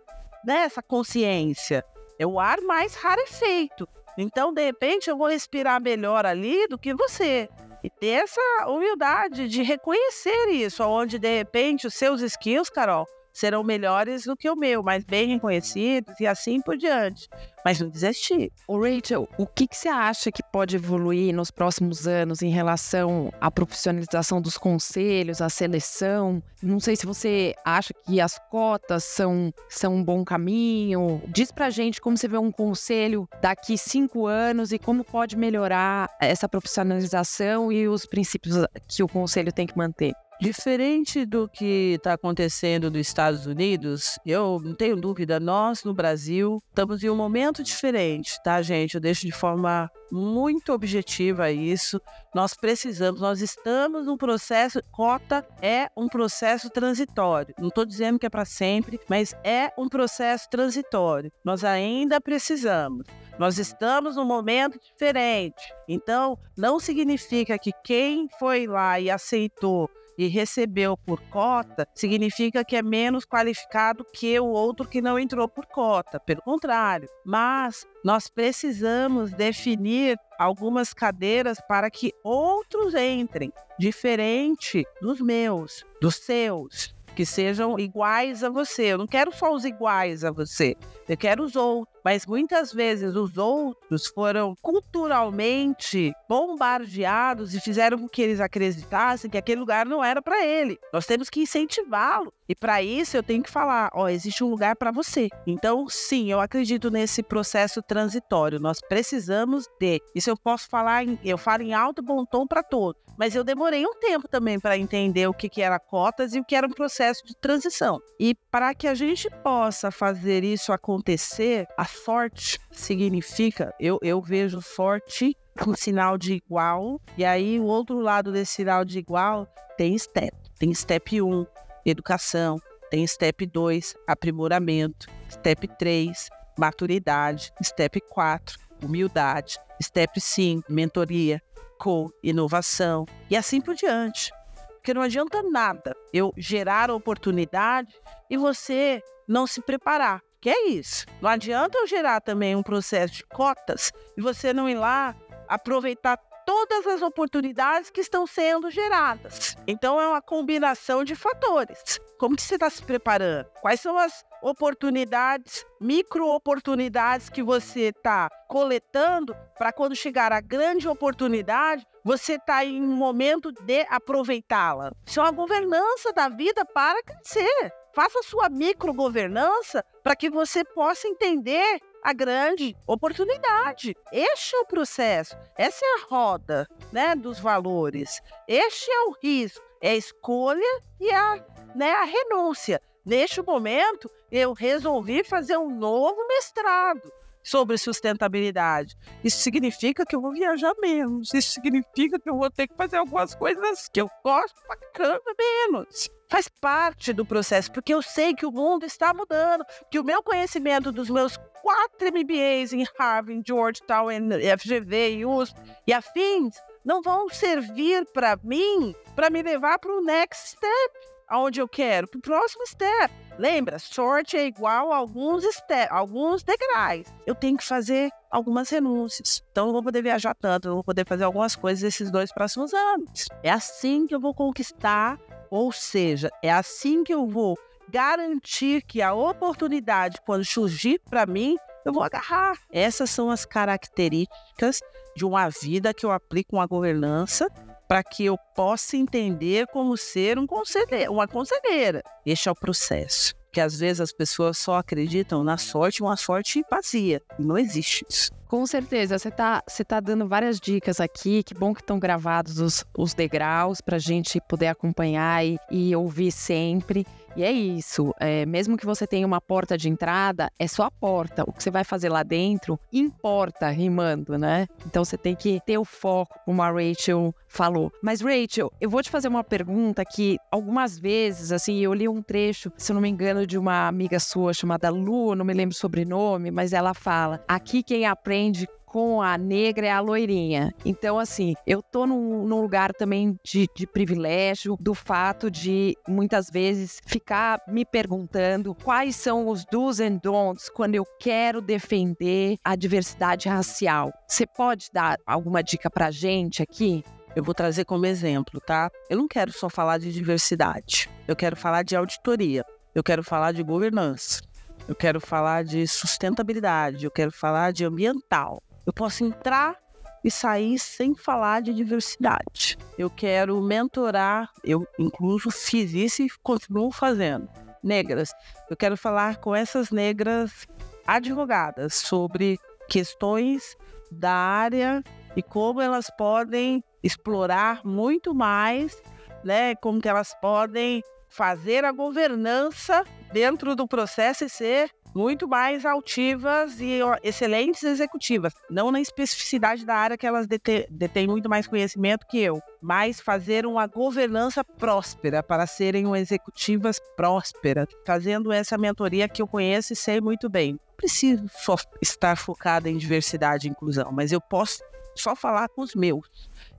né, 0.45 0.63
essa 0.63 0.81
consciência, 0.81 1.83
é 2.17 2.25
o 2.25 2.39
ar 2.39 2.61
mais 2.61 2.95
rarefeito. 2.95 3.87
Então, 4.17 4.53
de 4.53 4.63
repente, 4.63 5.09
eu 5.09 5.17
vou 5.17 5.27
respirar 5.27 5.81
melhor 5.81 6.25
ali 6.25 6.67
do 6.67 6.77
que 6.77 6.93
você. 6.93 7.49
E 7.83 7.89
ter 7.89 8.23
essa 8.23 8.41
humildade 8.67 9.47
de 9.47 9.61
reconhecer 9.61 10.47
isso, 10.49 10.83
onde 10.83 11.19
de 11.19 11.37
repente 11.37 11.85
os 11.85 11.93
seus 11.93 12.21
skills, 12.21 12.69
Carol, 12.69 13.05
serão 13.35 13.63
melhores 13.63 14.23
do 14.23 14.35
que 14.35 14.49
o 14.49 14.55
meu, 14.55 14.81
mas 14.81 15.03
bem 15.03 15.27
reconhecidos 15.27 16.17
e 16.21 16.25
assim 16.25 16.61
por 16.61 16.77
diante. 16.77 17.27
Mas 17.65 17.81
não 17.81 17.89
desistir. 17.89 18.51
O 18.65 18.79
Rachel, 18.79 19.27
o 19.37 19.45
que, 19.45 19.67
que 19.67 19.75
você 19.75 19.89
acha 19.89 20.31
que 20.31 20.41
pode 20.41 20.77
evoluir 20.77 21.35
nos 21.35 21.51
próximos 21.51 22.07
anos 22.07 22.41
em 22.41 22.49
relação 22.49 23.33
à 23.41 23.51
profissionalização 23.51 24.41
dos 24.41 24.57
conselhos, 24.57 25.41
à 25.41 25.49
seleção? 25.49 26.41
Não 26.63 26.79
sei 26.79 26.95
se 26.95 27.05
você 27.05 27.53
acha 27.65 27.93
que 28.05 28.21
as 28.21 28.39
cotas 28.49 29.03
são, 29.03 29.53
são 29.67 29.95
um 29.95 30.03
bom 30.03 30.23
caminho. 30.23 31.21
Diz 31.27 31.51
pra 31.51 31.69
gente 31.69 31.99
como 31.99 32.17
você 32.17 32.29
vê 32.29 32.37
um 32.37 32.51
conselho 32.51 33.27
daqui 33.41 33.77
cinco 33.77 34.27
anos 34.27 34.71
e 34.71 34.79
como 34.79 35.03
pode 35.03 35.35
melhorar 35.35 36.09
essa 36.21 36.47
profissionalização 36.47 37.69
e 37.69 37.85
os 37.87 38.05
princípios 38.05 38.55
que 38.87 39.03
o 39.03 39.09
conselho 39.09 39.51
tem 39.51 39.67
que 39.67 39.77
manter. 39.77 40.13
Diferente 40.39 41.25
do 41.25 41.47
que 41.47 41.93
está 41.95 42.13
acontecendo 42.13 42.91
nos 42.91 43.07
Estados 43.07 43.45
Unidos, 43.45 44.19
eu 44.25 44.59
não 44.61 44.75
tenho 44.75 44.97
dúvida, 44.97 45.39
nós 45.39 45.83
no 45.85 45.93
Brasil 45.93 46.61
estamos 46.69 47.01
em 47.03 47.09
um 47.09 47.15
momento 47.15 47.63
diferente, 47.63 48.37
tá, 48.43 48.61
gente? 48.61 48.95
Eu 48.95 49.01
deixo 49.01 49.25
de 49.25 49.31
forma 49.31 49.89
muito 50.11 50.73
objetiva 50.73 51.51
isso. 51.51 52.01
Nós 52.33 52.53
precisamos, 52.53 53.21
nós 53.21 53.39
estamos 53.41 54.05
num 54.05 54.17
processo, 54.17 54.81
cota 54.91 55.47
é 55.61 55.89
um 55.95 56.07
processo 56.09 56.69
transitório. 56.69 57.55
Não 57.57 57.69
estou 57.69 57.85
dizendo 57.85 58.19
que 58.19 58.25
é 58.25 58.29
para 58.29 58.45
sempre, 58.45 58.99
mas 59.09 59.33
é 59.41 59.71
um 59.77 59.87
processo 59.87 60.49
transitório. 60.49 61.31
Nós 61.45 61.63
ainda 61.63 62.19
precisamos. 62.19 63.07
Nós 63.39 63.57
estamos 63.57 64.17
num 64.17 64.25
momento 64.25 64.79
diferente. 64.79 65.73
Então, 65.87 66.37
não 66.57 66.79
significa 66.79 67.57
que 67.57 67.71
quem 67.83 68.27
foi 68.37 68.67
lá 68.67 68.99
e 68.99 69.09
aceitou 69.09 69.89
e 70.17 70.27
recebeu 70.27 70.97
por 70.97 71.19
cota, 71.29 71.87
significa 71.93 72.63
que 72.63 72.75
é 72.75 72.81
menos 72.81 73.25
qualificado 73.25 74.05
que 74.05 74.39
o 74.39 74.45
outro 74.45 74.87
que 74.87 75.01
não 75.01 75.19
entrou 75.19 75.47
por 75.47 75.65
cota. 75.65 76.19
Pelo 76.19 76.41
contrário. 76.41 77.09
Mas 77.25 77.85
nós 78.03 78.29
precisamos 78.29 79.31
definir 79.31 80.17
algumas 80.37 80.93
cadeiras 80.93 81.59
para 81.67 81.89
que 81.89 82.11
outros 82.23 82.93
entrem, 82.93 83.51
diferente 83.79 84.85
dos 85.01 85.21
meus, 85.21 85.83
dos 86.01 86.15
seus 86.15 86.95
que 87.15 87.25
sejam 87.25 87.79
iguais 87.79 88.43
a 88.43 88.49
você. 88.49 88.87
Eu 88.87 88.97
não 88.97 89.07
quero 89.07 89.31
só 89.33 89.53
os 89.53 89.63
iguais 89.63 90.23
a 90.23 90.31
você, 90.31 90.75
eu 91.07 91.17
quero 91.17 91.43
os 91.43 91.55
outros. 91.55 91.94
Mas 92.05 92.23
muitas 92.27 92.71
vezes 92.71 93.15
os 93.15 93.35
outros 93.35 94.05
foram 94.05 94.55
culturalmente 94.61 96.13
bombardeados 96.29 97.55
e 97.55 97.59
fizeram 97.59 97.97
com 97.97 98.07
que 98.07 98.21
eles 98.21 98.39
acreditassem 98.39 99.27
que 99.27 99.39
aquele 99.39 99.59
lugar 99.59 99.87
não 99.87 100.03
era 100.03 100.21
para 100.21 100.45
ele. 100.45 100.77
Nós 100.93 101.07
temos 101.07 101.31
que 101.31 101.41
incentivá-lo. 101.41 102.31
E 102.47 102.55
para 102.55 102.81
isso 102.81 103.17
eu 103.17 103.23
tenho 103.23 103.43
que 103.43 103.49
falar, 103.49 103.89
ó, 103.93 104.07
existe 104.07 104.43
um 104.43 104.49
lugar 104.49 104.75
para 104.75 104.91
você. 104.91 105.29
Então, 105.47 105.87
sim, 105.89 106.31
eu 106.31 106.39
acredito 106.39 106.91
nesse 106.91 107.23
processo 107.23 107.81
transitório. 107.81 108.59
Nós 108.59 108.79
precisamos 108.81 109.65
de. 109.79 110.01
Isso 110.13 110.29
eu 110.29 110.37
posso 110.37 110.69
falar, 110.69 111.03
em, 111.03 111.19
eu 111.23 111.37
falo 111.37 111.63
em 111.63 111.73
alto 111.73 112.01
bom 112.01 112.25
tom 112.25 112.45
para 112.45 112.61
todos. 112.61 113.01
Mas 113.17 113.33
eu 113.33 113.43
demorei 113.43 113.85
um 113.85 113.97
tempo 113.99 114.27
também 114.27 114.59
para 114.59 114.77
entender 114.77 115.27
o 115.27 115.33
que, 115.33 115.47
que 115.47 115.61
era 115.61 115.79
cotas 115.79 116.35
e 116.35 116.39
o 116.39 116.43
que 116.43 116.55
era 116.55 116.67
um 116.67 116.71
processo 116.71 117.25
de 117.25 117.33
transição. 117.35 117.99
E 118.19 118.35
para 118.51 118.73
que 118.75 118.87
a 118.87 118.93
gente 118.93 119.29
possa 119.41 119.89
fazer 119.89 120.43
isso 120.43 120.73
acontecer, 120.73 121.65
a 121.77 121.85
sorte 121.85 122.59
significa, 122.71 123.73
eu, 123.79 123.97
eu 124.01 124.21
vejo 124.21 124.61
sorte 124.61 125.35
com 125.57 125.73
sinal 125.73 126.17
de 126.17 126.33
igual, 126.33 126.99
e 127.17 127.23
aí 127.23 127.57
o 127.59 127.63
outro 127.63 127.99
lado 127.99 128.31
desse 128.33 128.55
sinal 128.55 128.83
de 128.83 128.99
igual 128.99 129.47
tem 129.77 129.97
step. 129.97 130.35
Tem 130.59 130.73
step 130.73 131.21
1, 131.21 131.45
educação, 131.85 132.59
tem 132.89 133.05
step 133.05 133.45
2, 133.45 133.95
aprimoramento, 134.07 135.07
step 135.29 135.67
3, 135.77 136.29
maturidade, 136.57 137.51
step 137.63 138.01
4, 138.09 138.57
humildade, 138.83 139.57
step 139.81 140.19
5, 140.19 140.71
mentoria, 140.71 141.41
com 141.77 142.09
inovação 142.23 143.05
e 143.29 143.35
assim 143.35 143.59
por 143.59 143.75
diante. 143.75 144.31
Porque 144.75 144.93
não 144.93 145.01
adianta 145.01 145.41
nada 145.41 145.95
eu 146.13 146.33
gerar 146.37 146.91
oportunidade 146.91 147.93
e 148.29 148.37
você 148.37 149.01
não 149.27 149.47
se 149.47 149.61
preparar. 149.61 150.21
Que 150.39 150.49
é 150.49 150.67
isso. 150.69 151.05
Não 151.21 151.29
adianta 151.29 151.77
eu 151.77 151.87
gerar 151.87 152.21
também 152.21 152.55
um 152.55 152.61
processo 152.61 153.15
de 153.15 153.23
cotas 153.25 153.91
e 154.15 154.21
você 154.21 154.53
não 154.53 154.69
ir 154.69 154.75
lá 154.75 155.15
aproveitar 155.47 156.19
todas 156.45 156.85
as 156.87 157.01
oportunidades 157.01 157.89
que 157.89 158.01
estão 158.01 158.27
sendo 158.27 158.69
geradas. 158.69 159.55
Então 159.67 159.99
é 159.99 160.07
uma 160.07 160.21
combinação 160.21 161.03
de 161.03 161.15
fatores. 161.15 161.99
Como 162.17 162.35
que 162.35 162.41
você 162.41 162.55
está 162.55 162.69
se 162.69 162.83
preparando? 162.83 163.49
Quais 163.61 163.81
são 163.81 163.97
as 163.97 164.23
oportunidades, 164.41 165.65
micro 165.81 166.27
oportunidades 166.27 167.29
que 167.29 167.41
você 167.41 167.89
está 167.89 168.29
coletando 168.47 169.35
para 169.57 169.73
quando 169.73 169.95
chegar 169.95 170.31
a 170.31 170.39
grande 170.39 170.87
oportunidade, 170.87 171.85
você 172.03 172.33
está 172.33 172.63
em 172.63 172.81
um 172.81 172.95
momento 172.95 173.51
de 173.51 173.81
aproveitá-la. 173.89 174.91
Isso 175.05 175.19
é 175.19 175.23
uma 175.23 175.31
governança 175.31 176.13
da 176.13 176.29
vida 176.29 176.63
para 176.63 177.01
crescer. 177.01 177.73
Faça 177.95 178.21
sua 178.21 178.49
microgovernança 178.49 179.83
para 180.03 180.15
que 180.15 180.29
você 180.29 180.63
possa 180.63 181.07
entender 181.07 181.79
a 182.05 182.13
grande 182.13 182.77
oportunidade. 182.85 183.97
Este 184.11 184.55
é 184.55 184.59
o 184.59 184.65
processo, 184.65 185.35
essa 185.57 185.83
é 185.83 185.95
a 185.95 186.05
roda 186.07 186.67
né, 186.91 187.15
dos 187.15 187.39
valores. 187.39 188.21
Este 188.47 188.91
é 188.91 189.01
o 189.05 189.17
risco, 189.23 189.65
é 189.81 189.89
a 189.89 189.95
escolha 189.95 190.81
e 190.99 191.09
a, 191.09 191.43
né, 191.73 191.89
a 191.93 192.03
renúncia. 192.03 192.79
Neste 193.03 193.41
momento, 193.41 194.09
eu 194.31 194.53
resolvi 194.53 195.23
fazer 195.23 195.57
um 195.57 195.75
novo 195.75 196.27
mestrado 196.27 197.11
sobre 197.45 197.77
sustentabilidade. 197.77 198.97
Isso 199.23 199.37
significa 199.37 200.05
que 200.05 200.15
eu 200.15 200.21
vou 200.21 200.33
viajar 200.33 200.73
menos. 200.81 201.33
Isso 201.33 201.53
significa 201.53 202.19
que 202.19 202.29
eu 202.29 202.37
vou 202.37 202.49
ter 202.49 202.67
que 202.67 202.75
fazer 202.75 202.97
algumas 202.97 203.35
coisas 203.35 203.87
que 203.93 204.01
eu 204.01 204.09
gosto 204.23 204.55
caramba 204.93 205.31
menos 205.37 206.09
faz 206.29 206.47
parte 206.47 207.13
do 207.13 207.25
processo, 207.25 207.71
porque 207.71 207.93
eu 207.93 208.01
sei 208.01 208.33
que 208.33 208.45
o 208.45 208.51
mundo 208.51 208.85
está 208.85 209.13
mudando, 209.13 209.63
que 209.91 209.99
o 209.99 210.03
meu 210.03 210.23
conhecimento 210.23 210.91
dos 210.91 211.09
meus 211.09 211.37
quatro 211.61 212.07
MBAs 212.11 212.73
em 212.73 212.85
Harvard, 212.97 213.43
Georgetown, 213.45 214.09
FGV 214.57 215.17
e 215.17 215.25
USP 215.25 215.59
e 215.87 215.93
afins 215.93 216.55
não 216.83 217.01
vão 217.01 217.29
servir 217.29 218.05
para 218.13 218.37
mim 218.43 218.95
para 219.15 219.29
me 219.29 219.41
levar 219.41 219.79
para 219.79 219.91
o 219.91 220.01
next 220.01 220.49
step, 220.49 221.14
aonde 221.27 221.59
eu 221.59 221.67
quero, 221.67 222.07
para 222.07 222.17
o 222.17 222.21
próximo 222.21 222.65
step. 222.67 223.13
Lembra, 223.37 223.79
sorte 223.79 224.37
é 224.37 224.45
igual 224.45 224.91
a 224.91 224.97
alguns, 224.97 225.43
step, 225.43 225.91
alguns 225.91 226.43
degraus. 226.43 227.07
Eu 227.25 227.35
tenho 227.35 227.57
que 227.57 227.65
fazer 227.65 228.09
algumas 228.31 228.69
renúncias. 228.69 229.43
Então, 229.51 229.67
eu 229.67 229.73
vou 229.73 229.83
poder 229.83 230.01
viajar 230.01 230.33
tanto, 230.35 230.67
eu 230.67 230.73
vou 230.75 230.83
poder 230.83 231.05
fazer 231.05 231.23
algumas 231.23 231.55
coisas 231.55 231.83
esses 231.83 232.09
dois 232.09 232.31
próximos 232.31 232.73
anos. 232.73 233.25
É 233.43 233.49
assim 233.49 234.07
que 234.07 234.15
eu 234.15 234.19
vou 234.19 234.33
conquistar 234.33 235.19
ou 235.49 235.71
seja, 235.71 236.29
é 236.41 236.51
assim 236.51 237.03
que 237.03 237.13
eu 237.13 237.27
vou 237.27 237.57
garantir 237.89 238.81
que 238.81 239.01
a 239.01 239.13
oportunidade, 239.13 240.19
quando 240.25 240.43
surgir 240.43 240.99
para 241.09 241.25
mim, 241.25 241.55
eu 241.85 241.93
vou 241.93 242.03
agarrar. 242.03 242.57
Essas 242.71 243.09
são 243.09 243.29
as 243.29 243.45
características 243.45 244.81
de 245.15 245.23
uma 245.23 245.49
vida 245.49 245.93
que 245.93 246.05
eu 246.05 246.11
aplico 246.11 246.55
uma 246.55 246.65
governança 246.65 247.47
para 247.87 248.03
que 248.03 248.25
eu 248.25 248.37
possa 248.55 248.97
entender 248.97 249.67
como 249.67 249.95
ser 249.97 250.37
um 250.39 250.47
conselheiro, 250.47 251.11
uma 251.13 251.27
conselheira. 251.27 252.01
Este 252.25 252.49
é 252.49 252.51
o 252.51 252.55
processo. 252.55 253.33
Que 253.51 253.61
às 253.61 253.79
vezes 253.79 254.01
as 254.01 254.11
pessoas 254.11 254.57
só 254.57 254.77
acreditam 254.77 255.43
na 255.43 255.57
sorte, 255.57 256.03
uma 256.03 256.17
sorte 256.17 256.61
vazia. 256.69 257.21
Não 257.39 257.57
existe 257.57 258.05
isso. 258.09 258.31
Com 258.47 258.65
certeza, 258.67 259.17
você 259.17 259.29
está 259.29 259.63
você 259.67 259.83
tá 259.83 259.99
dando 259.99 260.27
várias 260.27 260.59
dicas 260.59 260.99
aqui. 260.99 261.41
Que 261.41 261.53
bom 261.53 261.73
que 261.73 261.81
estão 261.81 261.97
gravados 261.97 262.59
os, 262.59 262.83
os 262.97 263.13
degraus 263.13 263.79
para 263.79 263.95
a 263.95 263.99
gente 263.99 264.41
poder 264.41 264.67
acompanhar 264.67 265.45
e, 265.45 265.57
e 265.71 265.95
ouvir 265.95 266.31
sempre. 266.31 267.07
E 267.35 267.43
é 267.43 267.51
isso. 267.51 268.13
É, 268.19 268.45
mesmo 268.45 268.77
que 268.77 268.85
você 268.85 269.05
tenha 269.05 269.27
uma 269.27 269.41
porta 269.41 269.77
de 269.77 269.89
entrada, 269.89 270.49
é 270.57 270.67
só 270.67 270.83
a 270.83 270.91
porta. 270.91 271.43
O 271.45 271.51
que 271.51 271.61
você 271.61 271.69
vai 271.69 271.83
fazer 271.83 272.09
lá 272.09 272.23
dentro 272.23 272.79
importa, 272.91 273.69
rimando, 273.69 274.37
né? 274.37 274.67
Então 274.85 275.03
você 275.03 275.17
tem 275.17 275.35
que 275.35 275.59
ter 275.65 275.77
o 275.77 275.85
foco, 275.85 276.39
como 276.45 276.61
a 276.61 276.71
Rachel 276.71 277.33
falou. 277.47 277.91
Mas, 278.01 278.21
Rachel, 278.21 278.71
eu 278.79 278.89
vou 278.89 279.01
te 279.01 279.09
fazer 279.09 279.27
uma 279.27 279.43
pergunta 279.43 280.03
que 280.05 280.37
algumas 280.51 280.97
vezes, 280.97 281.51
assim, 281.51 281.79
eu 281.79 281.93
li 281.93 282.07
um 282.07 282.21
trecho, 282.21 282.71
se 282.77 282.91
eu 282.91 282.93
não 282.93 283.01
me 283.01 283.09
engano, 283.09 283.45
de 283.45 283.57
uma 283.57 283.87
amiga 283.87 284.19
sua 284.19 284.53
chamada 284.53 284.89
Lu, 284.89 285.35
não 285.35 285.45
me 285.45 285.53
lembro 285.53 285.75
o 285.75 285.77
sobrenome, 285.77 286.51
mas 286.51 286.73
ela 286.73 286.93
fala: 286.93 287.43
aqui 287.47 287.83
quem 287.83 288.05
aprende 288.05 288.67
com 288.95 289.21
a 289.21 289.37
negra 289.37 289.87
é 289.87 289.91
a 289.91 289.99
loirinha. 289.99 290.73
Então, 290.85 291.19
assim, 291.19 291.53
eu 291.67 291.83
tô 291.83 292.07
num, 292.07 292.47
num 292.47 292.61
lugar 292.61 292.93
também 292.93 293.37
de, 293.43 293.67
de, 293.75 293.85
privilégio 293.85 294.77
do 294.79 294.93
fato 294.93 295.51
de 295.51 295.97
muitas 296.07 296.49
vezes 296.49 297.01
ficar 297.05 297.61
me 297.67 297.83
perguntando 297.83 298.73
quais 298.73 299.17
são 299.17 299.49
os 299.49 299.65
do's 299.65 299.99
and 299.99 300.21
don'ts 300.23 300.69
quando 300.69 300.95
eu 300.95 301.05
quero 301.19 301.59
defender 301.59 302.55
a 302.63 302.73
diversidade 302.73 303.49
racial. 303.49 304.13
Você 304.25 304.47
pode 304.47 304.87
dar 304.93 305.17
alguma 305.27 305.61
dica 305.61 305.89
pra 305.89 306.09
gente 306.09 306.63
aqui? 306.63 307.03
Eu 307.35 307.43
vou 307.43 307.53
trazer 307.53 307.83
como 307.83 308.05
exemplo, 308.05 308.61
tá? 308.61 308.89
Eu 309.09 309.17
não 309.17 309.27
quero 309.27 309.51
só 309.51 309.67
falar 309.67 309.97
de 309.97 310.09
diversidade. 310.13 311.09
Eu 311.27 311.35
quero 311.35 311.57
falar 311.57 311.83
de 311.83 311.97
auditoria. 311.97 312.63
Eu 312.95 313.03
quero 313.03 313.25
falar 313.25 313.51
de 313.51 313.61
governança. 313.61 314.41
Eu 314.87 314.95
quero 314.95 315.19
falar 315.19 315.65
de 315.65 315.85
sustentabilidade. 315.85 317.03
Eu 317.03 317.11
quero 317.11 317.33
falar 317.33 317.73
de 317.73 317.83
ambiental. 317.83 318.63
Eu 318.85 318.93
posso 318.93 319.23
entrar 319.23 319.75
e 320.23 320.31
sair 320.31 320.79
sem 320.79 321.13
falar 321.13 321.61
de 321.61 321.73
diversidade. 321.73 322.77
Eu 322.97 323.09
quero 323.09 323.61
mentorar, 323.61 324.49
eu 324.63 324.87
incluso 324.97 325.51
fiz 325.51 325.93
isso 325.93 326.23
e 326.23 326.29
continuo 326.41 326.91
fazendo. 326.91 327.47
Negras. 327.83 328.33
Eu 328.69 328.75
quero 328.75 328.97
falar 328.97 329.37
com 329.37 329.55
essas 329.55 329.91
negras 329.91 330.65
advogadas 331.05 331.93
sobre 331.93 332.57
questões 332.89 333.75
da 334.11 334.33
área 334.33 335.03
e 335.35 335.43
como 335.43 335.81
elas 335.81 336.09
podem 336.17 336.83
explorar 337.03 337.85
muito 337.85 338.33
mais 338.33 338.99
né, 339.45 339.75
como 339.75 340.01
que 340.01 340.09
elas 340.09 340.33
podem 340.41 341.03
fazer 341.29 341.85
a 341.85 341.91
governança 341.91 343.03
dentro 343.31 343.75
do 343.75 343.87
processo 343.87 344.43
e 344.43 344.49
ser 344.49 344.89
muito 345.15 345.47
mais 345.47 345.85
altivas 345.85 346.79
e 346.81 346.99
excelentes 347.23 347.83
executivas, 347.83 348.53
não 348.69 348.91
na 348.91 348.99
especificidade 348.99 349.85
da 349.85 349.95
área 349.95 350.17
que 350.17 350.27
elas 350.27 350.45
detêm, 350.45 350.85
detêm 350.89 351.25
muito 351.25 351.49
mais 351.49 351.65
conhecimento 351.65 352.27
que 352.27 352.37
eu, 352.37 352.61
mas 352.81 353.21
fazer 353.21 353.65
uma 353.65 353.87
governança 353.87 354.63
próspera 354.63 355.41
para 355.41 355.65
serem 355.65 356.13
executivas 356.15 356.99
prósperas, 357.15 357.87
fazendo 358.05 358.51
essa 358.51 358.77
mentoria 358.77 359.29
que 359.29 359.41
eu 359.41 359.47
conheço 359.47 359.93
e 359.93 359.95
sei 359.95 360.19
muito 360.19 360.49
bem. 360.49 360.77
Preciso 360.97 361.45
só 361.49 361.75
estar 362.01 362.35
focada 362.35 362.89
em 362.89 362.97
diversidade 362.97 363.67
e 363.67 363.71
inclusão, 363.71 364.11
mas 364.11 364.33
eu 364.33 364.41
posso 364.41 364.79
só 365.15 365.35
falar 365.35 365.69
com 365.69 365.81
os 365.81 365.95
meus. 365.95 366.29